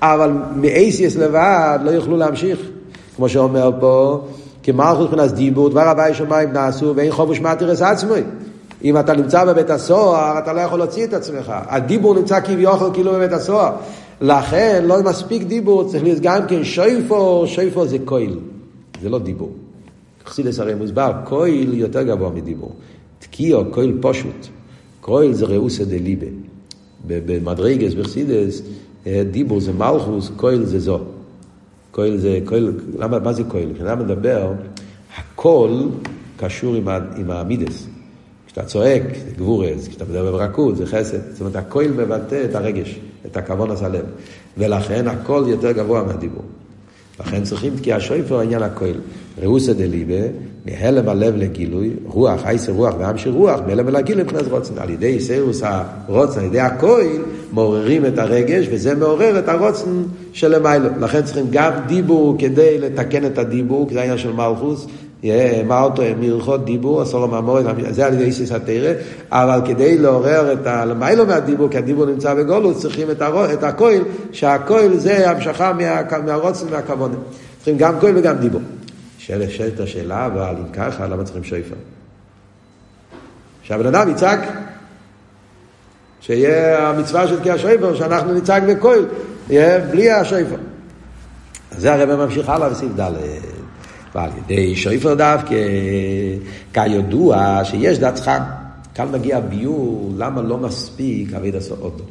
[0.03, 2.59] אבל מאיסיס לבד לא יוכלו להמשיך,
[3.17, 4.25] כמו שאומר פה,
[4.63, 8.21] כי מלכוס מבחינת דיבור, דבר הבא שמיים נעשו, ואין חופש מתירס עצמי.
[8.85, 11.53] אם אתה נמצא בבית הסוהר, אתה לא יכול להוציא את עצמך.
[11.69, 13.73] הדיבור נמצא כביכול כאילו בבית הסוהר.
[14.21, 18.39] לכן לא מספיק דיבור, צריך להיות גם כן שויפו, שויפו זה קויל,
[19.03, 19.53] זה לא דיבור.
[20.27, 22.73] חסידס הרי מוסבר, קויל יותר גבוה מדיבור.
[23.19, 24.47] תקיעו, קויל פשוט.
[25.01, 26.27] קויל זה ראוסא דליבה.
[27.07, 28.63] במדרגס, בחסידס,
[29.07, 30.99] אה, דיבור זה מלכוס, קויל זה זו.
[31.91, 33.73] קויל זה, קויל, למה, מה זה קויל?
[33.75, 34.53] כשאתה מדבר,
[35.17, 35.83] הכל
[36.37, 37.87] קשור עם, עם המידס.
[38.47, 41.19] כשאתה צועק, זה גבורס, כשאתה מדבר ברכות, זה חסד.
[41.33, 44.05] זאת אומרת, הקויל מבטא את הרגש, את הכוון הלב.
[44.59, 46.43] ולכן הכל יותר גבוה מהדיבור.
[47.21, 49.01] לכן צריכים תקיע שויפר העניין הכויל.
[49.43, 50.27] ראוסא דליבה,
[50.65, 54.79] מהלם הלב לגילוי, רוח, אייסר רוח של רוח, מהלם אל הגילוי מבחינת רוצן.
[54.79, 57.23] על ידי סירוס הרוצן, על ידי הכויל,
[57.53, 60.03] מעוררים את הרגש, וזה מעורר את הרוצן
[60.33, 60.89] של למיילו.
[61.01, 64.87] לכן צריכים גם דיבור כדי לתקן את הדיבור, כי זה העניין של מלכוס,
[65.67, 68.93] מה אותו מלכות דיבור, אסור מהמורת, זה על ידי איסיס התרא,
[69.31, 74.03] אבל כדי לעורר את הלמיילו מהדיבור, כי הדיבור נמצא בגולוס, צריכים את, הכויל,
[74.33, 77.15] שהכויל זה המשכה מה, מהרוצן והכוונה.
[77.57, 78.61] צריכים גם כויל וגם דיבור.
[79.19, 81.75] שאלת השאלה, אבל אם ככה, למה צריכים שויפר?
[83.63, 84.41] שהבן אדם יצעק,
[86.21, 89.05] שיהיה המצווה של תקיע שויפר, שאנחנו נצעק בכויל,
[89.91, 90.57] בלי השויפר.
[91.79, 93.54] זה הרב ממשיך הלאה בסעיף ד'.
[94.15, 95.57] ועל ידי שויפר דווקא,
[96.73, 98.41] כידוע שיש דת חם.
[98.95, 102.03] כאן מגיע ביור למה לא מספיק אביד עשו עוד.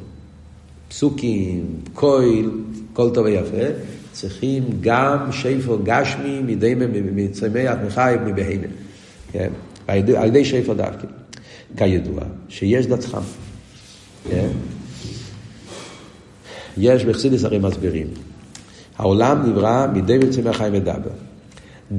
[0.89, 2.49] פסוקים, קויל,
[2.93, 3.68] כל טוב ויפה,
[4.12, 6.76] צריכים גם שיפר גשמי מדי
[7.16, 8.68] מצמח מחייב מבהמה.
[9.32, 9.49] כן?
[9.88, 11.08] על ידי שיפר דווקא.
[11.78, 13.22] כידוע שיש דת חם.
[14.30, 14.49] כן?
[16.78, 18.08] יש בחסידס הרי מסבירים.
[18.97, 21.12] העולם נברא מדי מצמח חיים מדבר.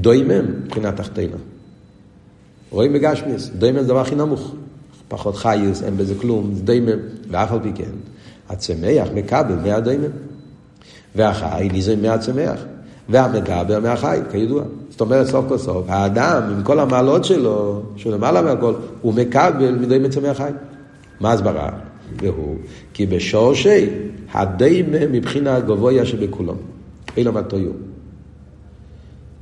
[0.00, 1.36] דוימם מבחינת תחתינו.
[2.70, 4.54] רואים בגשמיס, דוימם זה הדבר הכי נמוך.
[5.08, 6.98] פחות חייס, אין בזה כלום, דוימם,
[7.30, 7.90] ואף על פי כן,
[8.48, 10.10] הצמח מקבל מהדוימם.
[11.14, 12.60] והחי ניזם מהצמח.
[13.08, 14.62] והמדבר מהחי, כידוע.
[14.90, 19.78] זאת אומרת, סוף כל סוף, האדם, עם כל המעלות שלו, שהוא למעלה מהכל, הוא מקבל
[19.80, 20.50] מדי מצמח חי.
[21.20, 21.70] מה הסברה?
[22.16, 22.56] והוא,
[22.94, 23.88] כי בשורשי
[24.32, 26.56] הדיימה מבחינה גבוה שבכולם.
[27.16, 27.70] אילו מתויו.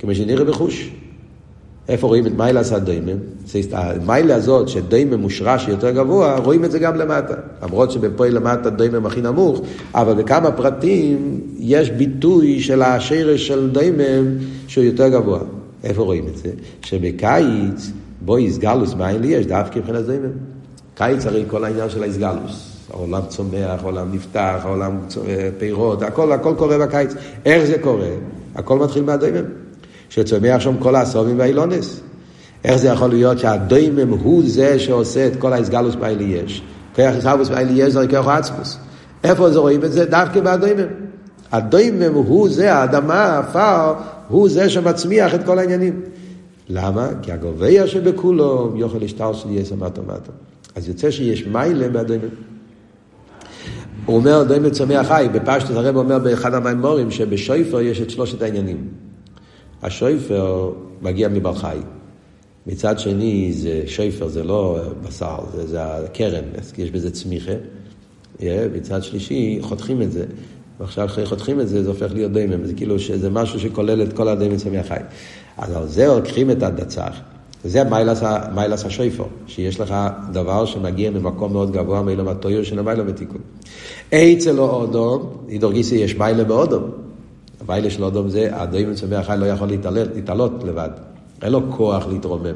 [0.03, 0.91] כמו שנראה בחוש.
[1.89, 3.17] איפה רואים את מיילס הדיימם?
[3.71, 7.33] המיילה הזאת שדיימם מושרש יותר גבוה, רואים את זה גם למטה.
[7.63, 9.61] למרות שבפועל למטה דיימם הכי נמוך,
[9.95, 14.37] אבל בכמה פרטים יש ביטוי של השרש של דיימם
[14.67, 15.39] שהוא יותר גבוה.
[15.83, 16.49] איפה רואים את זה?
[16.81, 17.91] שבקיץ,
[18.21, 20.31] בו איסגלוס מיילי יש דווקא מבחינת דיימם.
[20.95, 22.77] קיץ הרי כל העניין של האיסגלוס.
[22.93, 24.97] העולם צומח, העולם נפתח, העולם
[25.57, 27.13] פירות, הכל, הכל קורה בקיץ.
[27.45, 28.09] איך זה קורה?
[28.55, 29.62] הכל מתחיל מהדיימם.
[30.13, 32.01] שצומח שם כל העשורים והאילונס.
[32.63, 36.61] איך זה יכול להיות שהדוימם הוא זה שעושה את כל האסגלוס באלי יש?
[36.95, 38.77] כוח איסהבוס באלי יש זה כוח עצמוס.
[39.23, 40.05] איפה זה רואים את זה?
[40.05, 40.87] דווקא מהדוימם.
[41.51, 43.93] הדוימם הוא זה, האדמה, העפר,
[44.27, 46.01] הוא זה שמצמיח את כל העניינים.
[46.69, 47.09] למה?
[47.21, 50.31] כי הגובייה שבכולו יוכל להשתל שלי יסע מטה מטה.
[50.75, 52.29] אז יוצא שיש מיילה מהדוימם.
[54.05, 59.02] הוא אומר, דוימם צומח חי, בפשטוס הרב אומר באחד המימורים שבשויפר יש את שלושת העניינים.
[59.83, 60.71] השויפר
[61.01, 61.77] מגיע מבר חי.
[62.67, 66.43] מצד שני, זה שויפר, זה לא בשר, זה, זה הקרן,
[66.77, 67.51] יש בזה צמיחה.
[68.73, 70.25] מצד שלישי, חותכים את זה.
[70.79, 72.65] ועכשיו אחרי חותכים את זה, זה הופך להיות דיימם.
[72.65, 74.97] זה כאילו שזה משהו שכולל את כל הדיימם צמח חי.
[75.57, 77.15] אז על זה לוקחים את הדצח.
[77.63, 77.83] זה
[78.53, 79.95] מיילס, השויפר, שיש לך
[80.31, 83.41] דבר שמגיע ממקום מאוד גבוה, מאילום הטויר של המיילה בתיקון.
[84.09, 87.02] אצל אודום, אידור גיסי יש מיילה באודום.
[87.63, 89.67] המיילה של אודום זה, הדיימון צומח חי לא יכול
[90.15, 90.89] להתעלות לבד.
[91.41, 92.55] אין לו כוח להתרומם.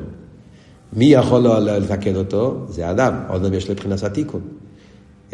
[0.93, 2.65] מי יכול לתקן אותו?
[2.69, 3.13] זה אדם.
[3.29, 4.41] אודום יש לבחינת התיקון.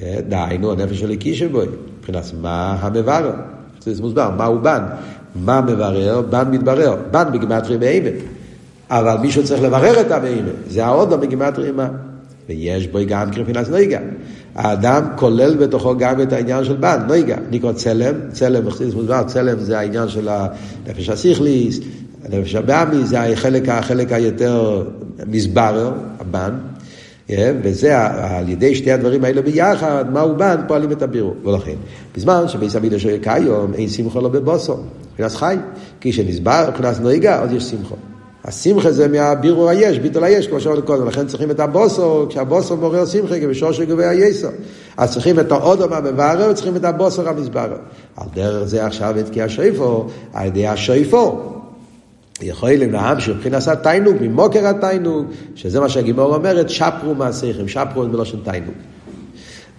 [0.01, 1.67] אה, דהיינו, הנפש של הקיש שבוי.
[1.99, 3.32] מבחינת מה המברר.
[3.80, 4.84] זה מוסבר, מה הוא בן.
[5.36, 6.21] מה מברר?
[6.21, 6.95] בן מתברר.
[7.11, 8.17] בן בגימטרי מאימן.
[8.89, 10.51] אבל מישהו צריך לברר את המאימן.
[10.67, 11.89] זה האודום בגימטרי מה.
[12.49, 13.99] ויש בו גם מבחינת נויגה.
[14.55, 17.37] האדם כולל בתוכו גם את העניין של בן, לא ייגע.
[17.51, 18.63] נקרא צלם, צלם,
[19.27, 21.79] צלם זה העניין של הנפש הסיכליס,
[22.25, 24.83] הנפש הבאמי, זה החלק, החלק היותר
[25.27, 26.51] מזברר, הבן,
[27.27, 27.55] כן?
[27.63, 31.35] וזה על ידי שתי הדברים האלה ביחד, מהו בן, פועלים את הבירור.
[31.43, 31.75] ולכן,
[32.15, 34.77] בזמן שביס אבידה שואל כיום, אין שמחו לו בבוסו,
[35.11, 35.55] מבחינת חי,
[36.01, 37.95] כשנסבר, מבחינת נויגה, אז יש שמחו.
[38.45, 43.05] השמחה זה מהבירור היש, ביטול היש, כמו שאמרנו קודם, לכן צריכים את הבוסו, כשהבוסו מעורר
[43.05, 44.47] שמחה, כבשור שגובי היסו.
[44.97, 47.77] אז צריכים את האודום המברר, וצריכים את הבוסו המסברר.
[48.17, 51.53] על דרך זה עכשיו את כי השויפו, על ידי השויפו.
[52.41, 55.25] יכולים להמשיך מבחינת התיינוג, ממוקר התיינוג,
[55.55, 58.73] שזה מה שהגימור אומרת, שפרו מעשיכם, שפרו מלושן תיינוג.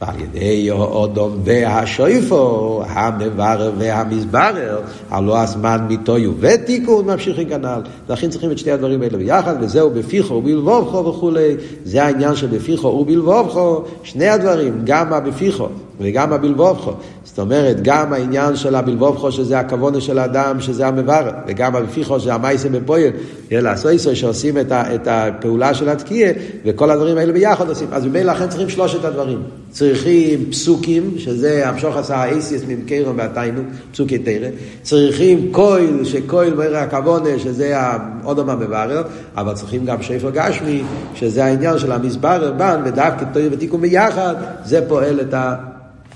[0.03, 4.81] ועל ידי אודום והשויפו, המברר והמסברר,
[5.11, 7.81] הלא הזמן מיטויו ותיקון ממשיכים כנ"ל.
[8.09, 11.57] לכן צריכים את שתי הדברים האלה ביחד, וזהו בפיחו ובלבובכו וכולי.
[11.85, 15.69] זה העניין של בפיחו ובלבובכו, שני הדברים, גם הבפיחו
[16.01, 16.93] וגם הבלבובכו.
[17.35, 22.35] זאת אומרת, גם העניין של הבלבובכו, שזה הכוונה של האדם, שזה המברר, וגם הבפיחו, שזה
[22.35, 23.11] המייסה בפועל,
[23.51, 26.33] לעשו שעושים את, את הפעולה של התקיעה,
[26.65, 27.89] וכל הדברים האלה ביחד עושים.
[27.93, 29.43] אז ממילא לכן צריכים שלושת הדברים.
[29.71, 33.61] צריכים פסוקים, שזה המשוך עשה האייסיס ממקרם והתיינו,
[33.93, 34.49] פסוקי תרא.
[34.83, 39.03] צריכים כהל, שכהל מראה הכוונה, שזה האודום המברר,
[39.37, 40.83] אבל צריכים גם שפר גשמי,
[41.15, 45.35] שזה העניין של המסברר בן, ודווקא תויר ותיקון ביחד, זה פועל את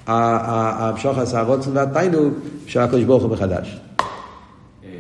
[0.09, 2.31] המשוך עשה הרוצן והתיינו
[2.67, 3.81] של הקדוש ברוך הוא מחדש.
[4.85, 4.91] אה,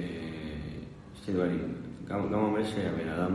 [1.22, 1.58] שתי דברים.
[2.08, 3.34] גם אומר שהבן אדם,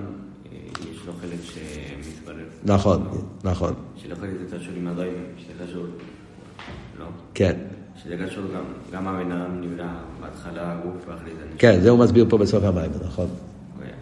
[0.51, 0.57] אה,
[0.91, 2.45] יש לו חלק שמתברר.
[2.65, 3.07] נכון,
[3.43, 3.73] נכון.
[3.95, 5.83] שלא חלק זה קשור עם הדיימים, שזה קשור,
[6.99, 7.05] לא?
[7.33, 7.53] כן.
[8.03, 8.63] שזה קשור גם,
[8.93, 9.87] גם הבן אדם נברא
[10.21, 11.59] בהתחלה גוף ואחרי זה נשמע.
[11.59, 13.27] כן, זה הוא מסביר פה בסוף המים, נכון.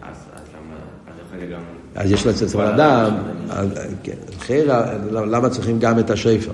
[0.02, 1.60] אז אז למה, אז חלק גם...
[1.94, 3.14] אז יש לו אצל אדם,
[4.02, 4.16] כן,
[5.12, 6.52] למה צריכים גם את השפר?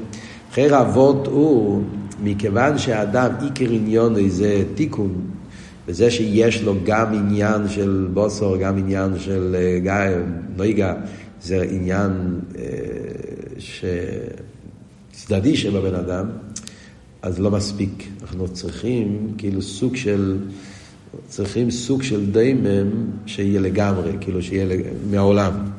[0.53, 1.83] חיר אבות הוא,
[2.23, 5.15] מכיוון שהאדם עיקר עניון זה תיקון,
[5.87, 9.57] וזה שיש לו גם עניין של בוסור, גם עניין של
[9.89, 10.17] אה,
[10.57, 10.95] נויגה,
[11.43, 12.65] זה עניין אה,
[15.13, 16.27] שצדדי שבבן אדם,
[17.23, 18.09] אז לא מספיק.
[18.23, 20.39] אנחנו צריכים כאילו סוג של,
[21.29, 22.91] צריכים סוג של דיימם
[23.27, 24.81] שיהיה לגמרי, כאילו שיהיה לג...
[25.11, 25.78] מהעולם.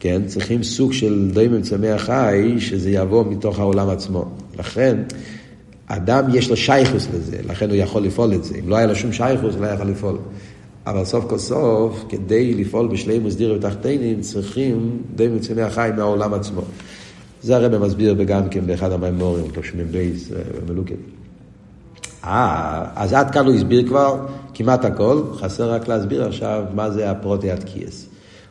[0.00, 0.22] כן?
[0.26, 4.24] צריכים סוג של דיימם צמח חי, שזה יבוא מתוך העולם עצמו.
[4.58, 4.96] לכן,
[5.86, 8.54] אדם יש לו שייכוס לזה, לכן הוא יכול לפעול את זה.
[8.58, 10.18] אם לא היה לו שום שייכוס, הוא לא יכול לפעול.
[10.86, 16.62] אבל סוף כל סוף, כדי לפעול בשלימוס דירה ותחתינים, צריכים די מצויני החיים מהעולם עצמו.
[17.42, 20.38] זה הרב מסביר בגם כן באחד המימורים, תושמים בייס, אה,
[20.68, 20.96] מלוקת.
[22.24, 27.10] אה, אז עד כאן הוא הסביר כבר כמעט הכל, חסר רק להסביר עכשיו מה זה
[27.10, 28.07] הפרוטי התקייס.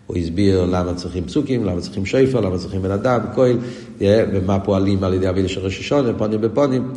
[0.08, 3.58] הוא הסביר למה צריכים פסוקים, למה צריכים שפר, למה צריכים בן אדם, כהל,
[4.02, 6.92] ומה פועלים על ידי אבידה של ראש השונה, פונים בפונים,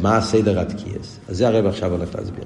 [0.00, 1.18] מה הסדר התקייס.
[1.28, 2.44] אז זה הרב עכשיו הולך להסביר.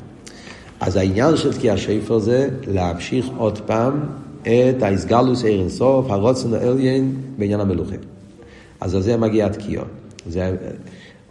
[0.80, 4.00] אז העניין של תקיע שפר זה להמשיך עוד פעם
[4.42, 8.00] את האיסגלוס עיר אינסוף, הרוצן העליין בעניין המלוכים.
[8.80, 9.84] אז על זה מגיע התקיעו.
[10.26, 10.56] זה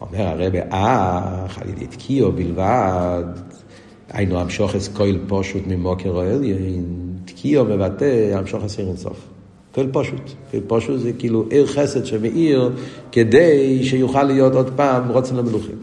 [0.02, 3.24] אומר הרבה, אה, על ידי תקיעו בלבד,
[4.10, 9.28] היינו המשוחס כהל פשוט ממוקר העליין, תקיעו מבטא המשוחס עיר אינסוף.
[9.74, 10.32] כהל פשוט.
[10.52, 12.72] כהל פשוט זה כאילו עיר חסד שמאיר
[13.12, 15.76] כדי שיוכל להיות עוד פעם רוצן למלוכים.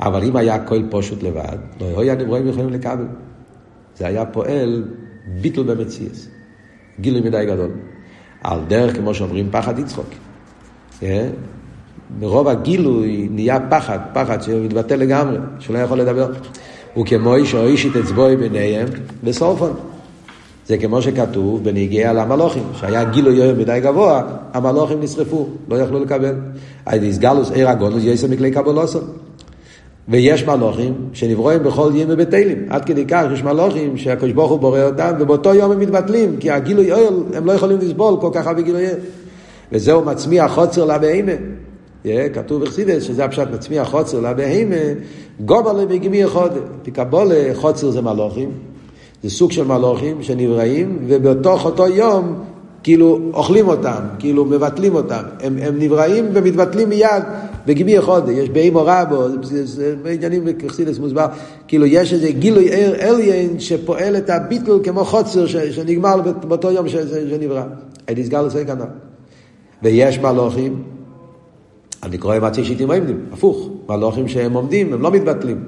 [0.00, 3.06] אבל אם היה כהל פשוט לבד, לא היה נברואים יכולים לקבל.
[3.96, 4.84] זה היה פועל
[5.40, 6.28] ביטול במציאס.
[7.00, 7.70] גילוי מדי גדול.
[8.42, 10.08] על דרך, כמו שאומרים, פחד יצחוק.
[11.02, 11.28] אה?
[12.20, 16.32] מרוב הגילוי נהיה פחד, פחד שמתבטא לגמרי, שלא יכול לדבר.
[17.00, 18.88] וכמו איש או איש אצבעי ביניהם
[19.24, 19.72] בסופון.
[20.68, 26.34] זה כמו שכתוב בנגיע למלוכים, שהיה גילוי יום מדי גבוה, המלוכים נשרפו, לא יכלו לקבל.
[26.86, 29.02] היידיס גלוס עיר הגונוס יסר מכלי קבולוסון.
[30.08, 32.66] ויש מלוכים שנברואים בכל יום בבטלים.
[32.68, 36.50] עד כדי כך יש מלוכים שהקדוש ברוך הוא בורא אותם, ובאותו יום הם מתבטלים, כי
[36.50, 38.98] הגילוי אוהל, הם לא יכולים לסבול כל כך הרבה גילוי אוהל.
[39.72, 41.32] וזהו מצמיע חוצר לבהמה.
[42.32, 44.76] כתוב בחסידס שזה הפשט מצמיע חוצר לבהמה,
[45.40, 46.50] גומר לבגמי אחד.
[46.82, 48.50] תקבול חוצר זה מלוכים,
[49.22, 52.34] זה סוג של מלוכים שנבראים, ובתוך אותו יום
[52.82, 55.22] כאילו אוכלים אותם, כאילו מבטלים אותם.
[55.40, 57.22] הם, הם נבראים ומתבטלים מיד
[57.66, 58.30] בגמי חודש.
[58.30, 61.26] יש באימו רבו, זה בעניינים בחסידס מוסבר,
[61.68, 62.68] כאילו יש איזה גילוי
[63.00, 67.62] אליין שפועל את הביטל כמו חוצר שנגמר באותו יום שנברא.
[68.08, 68.84] אין נסגר לזה כנ"ל.
[69.82, 70.82] ויש מלוכים,
[72.02, 75.64] אני קורא מצי שיטים עומדים, הפוך, מלוכים שהם עומדים, הם לא מתבטלים,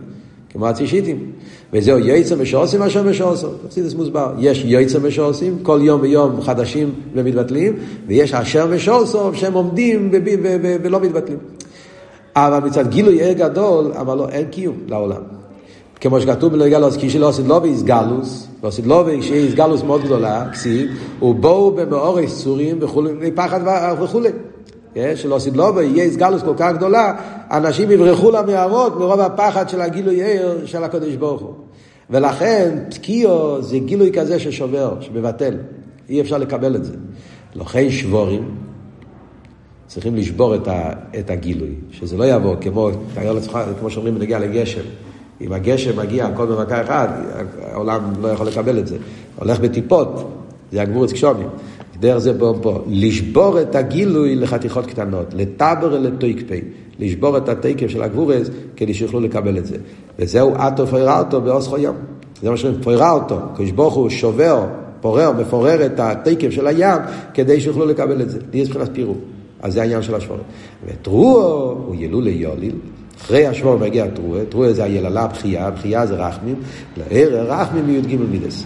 [0.53, 1.33] כמו מצי שיטים.
[1.73, 3.49] וזהו יועצם ושעושים אשר משעושו.
[3.69, 4.33] חסידס מוסבר.
[4.39, 7.77] יש יועצם ושעושים, כל יום ויום חדשים ומתבטלים,
[8.07, 10.11] ויש אשר משעושו שהם עומדים
[10.83, 11.39] ולא מתבטלים.
[12.37, 15.23] אבל מצד גילוי ער גדול, אבל לא, אין קיום לעולם.
[16.01, 20.05] כמו שכתוב בלא יגלוס, כי שלא עשית לא באיסגלוס, לא עשית לא שיהיה איסגלוס מאוד
[20.05, 20.91] גדולה, כסיב,
[21.23, 23.61] ובואו במאורי סורים וכולי, פחד
[24.03, 24.29] וכולי.
[25.15, 27.15] שלא עשית לא ויהיה איסגלוס כל כך גדולה,
[27.51, 31.55] אנשים יברחו למערות מרוב הפחד של הגילוי ער של הקדוש ברוך הוא.
[32.11, 35.57] ולכן פקיעו זה גילוי כזה ששובר, שמבטל.
[36.09, 36.95] אי אפשר לקבל את זה.
[37.55, 38.55] לכן שבורים
[39.87, 42.91] צריכים לשבור את, ה, את הגילוי, שזה לא יבוא כמו,
[43.81, 44.83] כמו שאומרים בנגיע לגשם.
[45.41, 47.11] אם הגשם מגיע הכל במכה אחת,
[47.63, 48.97] העולם לא יכול לקבל את זה.
[49.37, 50.31] הולך בטיפות,
[50.73, 51.49] זה הגבורת קשומים.
[52.01, 56.61] דרך זה פה, פה, לשבור את הגילוי לחתיכות קטנות, לטבר לתויקפי,
[56.99, 59.77] לשבור את התקף של הגבורס כדי שיוכלו לקבל את זה.
[60.19, 61.97] וזהו אטו פוירה אותו באוסחו יום.
[62.43, 64.67] זה מה שאומרים, פוירה אותו, כשברוך ברוך הוא שובר,
[65.01, 66.99] פורר, מפורר את התקף של הים
[67.35, 68.39] כדי שיוכלו לקבל את זה.
[68.53, 69.15] יש מבחינת פירו.
[69.63, 70.41] אז זה העניין של השבורת.
[70.87, 72.75] וטרואו הוא ילול ליוליל.
[73.21, 76.55] אחרי השבוע מגיע טרועה, טרועה זה היללה, הבכייה, הבכייה זה רחמים,
[76.97, 78.65] לערר רחמים מי"ג מידס.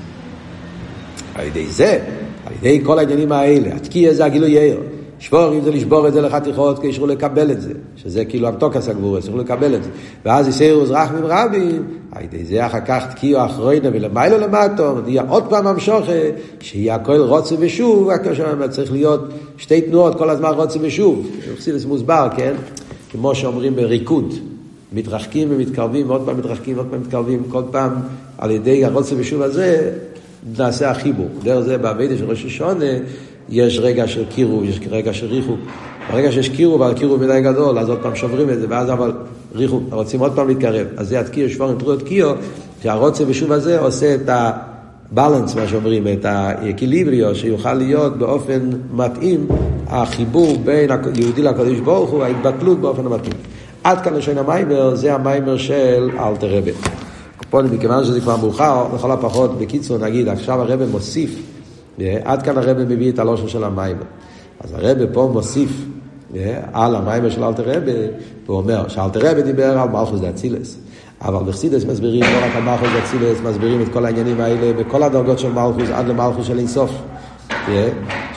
[1.35, 1.99] על ידי זה
[2.47, 4.77] על ידי כל העניינים האלה, התקיע זה הגילוי ער.
[5.19, 9.27] שבורים זה לשבור את זה לחתיכות כדי שיוכלו לקבל את זה, שזה כאילו המתוקס הגבורס,
[9.27, 9.91] יוכלו לקבל את זה.
[10.25, 15.45] ואז יסיירוס רחמים רבים, על ידי זה אחר כך תקיעו אחרונה ולמיילו למטו, נהיה עוד
[15.51, 16.13] פעם המשוכה,
[16.61, 18.11] שיהיה הכל רוצה ושוב,
[18.71, 19.21] צריך להיות
[19.57, 21.27] שתי תנועות כל הזמן רוצה ושוב.
[21.59, 22.55] זה מוסבר, כן?
[23.13, 24.35] כמו שאומרים בריקוד.
[24.93, 27.93] מתרחקים ומתקרבים, ועוד פעם מתרחקים, ועוד פעם מתקרבים, כל פעם
[28.39, 29.93] על ידי הרוצה ושוב הזה,
[30.59, 31.29] נעשה החיבור.
[31.43, 32.85] דרך זה בעבידה של ראש השונה
[33.49, 35.61] יש רגע של קירוב, יש רגע של ריחוק.
[36.13, 39.13] ברגע שיש קירוב, אבל קירוב מדי גדול, אז עוד פעם שוברים את זה, ואז אבל
[39.55, 40.87] ריחוק, רוצים עוד פעם להתקרב.
[40.97, 42.35] אז זה התקיעו, שפורים טרויות קיו,
[42.83, 49.47] שהרוצה ושוב הזה עושה את הבלנס, מה שאומרים, את האקיליבריו, שיוכל להיות באופן מתאים
[49.87, 53.35] החיבור בין היהודי לקדוש ברוך הוא, ההתבטלות באופן המתאים.
[53.85, 56.73] עד כאן לשון המיימר, זה המיימר של אלתר רבי.
[57.55, 61.31] פה מכיוון שזה כבר מאוחר, לכל הפחות, בקיצור נגיד, עכשיו הרב מוסיף,
[62.01, 63.97] אה, עד כאן הרב מביא את הלושן של המים.
[64.61, 65.71] אז הרב פה מוסיף
[66.37, 67.83] אה, על המים של אלתר רב,
[68.47, 70.79] והוא אומר שאלתר רב דיבר על מלכוס דאצילס.
[71.23, 75.39] אבל בחסידס מסבירים לא רק על מלכוס דאצילס, מסבירים את כל העניינים האלה בכל הדרגות
[75.39, 76.91] של מלכוס עד למלכוס של אינסוף.
[77.51, 77.89] אה,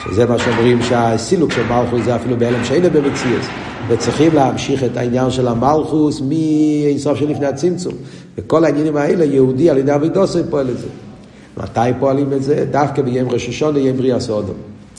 [0.04, 3.46] שזה מה שאומרים שהסילוק של מלכוס זה אפילו בהלם שאלה במציאס.
[3.88, 7.94] וצריכים להמשיך את העניין של המלכוס מאינסוף שלפני הצמצום.
[8.38, 10.86] וכל העניינים האלה, יהודי על ידי אבידוסי פועל את זה.
[11.56, 12.64] מתי פועלים את זה?
[12.70, 14.52] דווקא ביום ראש השונה יום בריאה סעודו.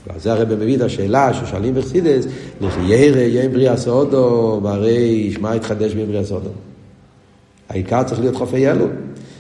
[0.08, 2.26] ועל זה הרב מביא את השאלה ששואלים בחסידס,
[2.62, 6.50] ירא יום בריאה סעודו, והרי מה יתחדש ביום בריאה סעודו?
[7.70, 8.90] העיקר צריך להיות חופי אלול.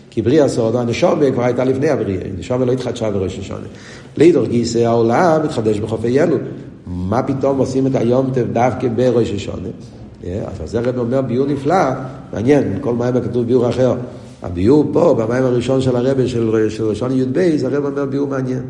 [0.10, 3.68] כי בריאה סעודו, הנשומה כבר הייתה לפני הבריאה, הנשומה לא התחדשה בראש השונה.
[4.18, 6.40] לידור גיסא העולם מתחדש בחופי אלול.
[6.88, 9.68] מה פתאום עושים את היום דווקא בראש השונה?
[10.24, 11.84] אז זה הרב אומר ביור נפלא,
[12.34, 13.96] מעניין, כל מים כתוב ביור אחר.
[14.44, 18.64] הביאור פה, במים הראשון של הרבה, של, של ראשון י"ב, הרב אומר ביאור מעניין.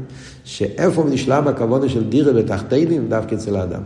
[0.43, 3.81] שאיפה נשלם הכוונה של דירה בתחתינים, דווקא אצל האדם.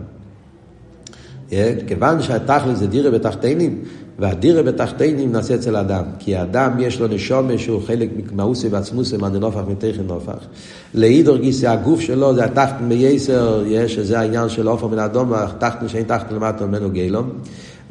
[1.87, 3.81] כיוון שהתכלס זה דירה בתחתינים,
[4.19, 6.03] והדירה בתחתינים נעשה אצל האדם.
[6.19, 10.37] כי האדם יש לו נשומה שהוא חלק ממאוסי ועצמוסי, מהנופח מתכן נופח.
[10.93, 16.03] לאידור גיסא הגוף שלו זה התחתן בייסר, שזה העניין של עופר מן האדום, התחתן שאין
[16.03, 17.29] תחתן למטה ממנו גילום.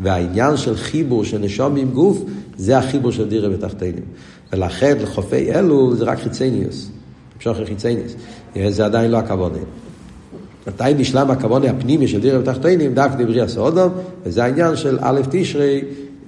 [0.01, 2.23] והעניין של חיבור של נשום עם גוף,
[2.57, 4.05] זה החיבור של דירה בתחתינים.
[4.53, 6.91] ולכן לחופי אלו זה רק חיצניוס.
[7.37, 8.12] המשוך חיצניוס.
[8.68, 9.59] זה עדיין לא הכוונה.
[10.66, 12.95] מתי נשלם הכוונה הפנימי של דירה בתחתינים?
[12.95, 13.93] דווקא דברי הסעודום,
[14.25, 15.83] וזה העניין של א' תשרי,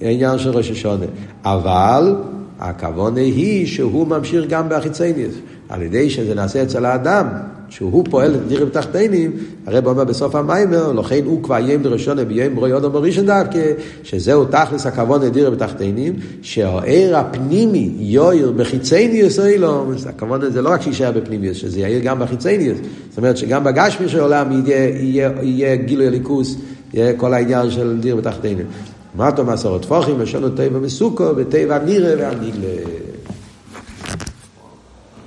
[0.04, 1.04] העניין של ראש השונה.
[1.44, 2.16] אבל
[2.58, 5.34] הכוונה היא שהוא ממשיך גם בחיצניוס.
[5.68, 7.26] על ידי שזה נעשה אצל האדם,
[7.68, 9.32] שהוא פועל דירים תחתינים,
[9.66, 13.72] הרב אומר בסוף המיימר, לכן הוא כבר יהיה עם דרשונה ביום רואי אודם בראשון דווקא,
[14.02, 21.12] שזהו תכלס הכבוד לדירים תחתינים, שהעיר הפנימי יויר בחיצייני ישראלו, הכבוד זה לא רק שישאר
[21.12, 22.70] בפנימי, שזה יאיר גם בחיצייני,
[23.08, 26.56] זאת אומרת שגם בגשמי של העולם יהיה, יהיה, יהיה גילוי הליכוס,
[26.94, 28.66] יהיה כל העניין של דירים תחתינים.
[29.14, 33.13] מה אתה מסורת פוחים, לשונו טבע מסוכו, וטבע נירה והנילה.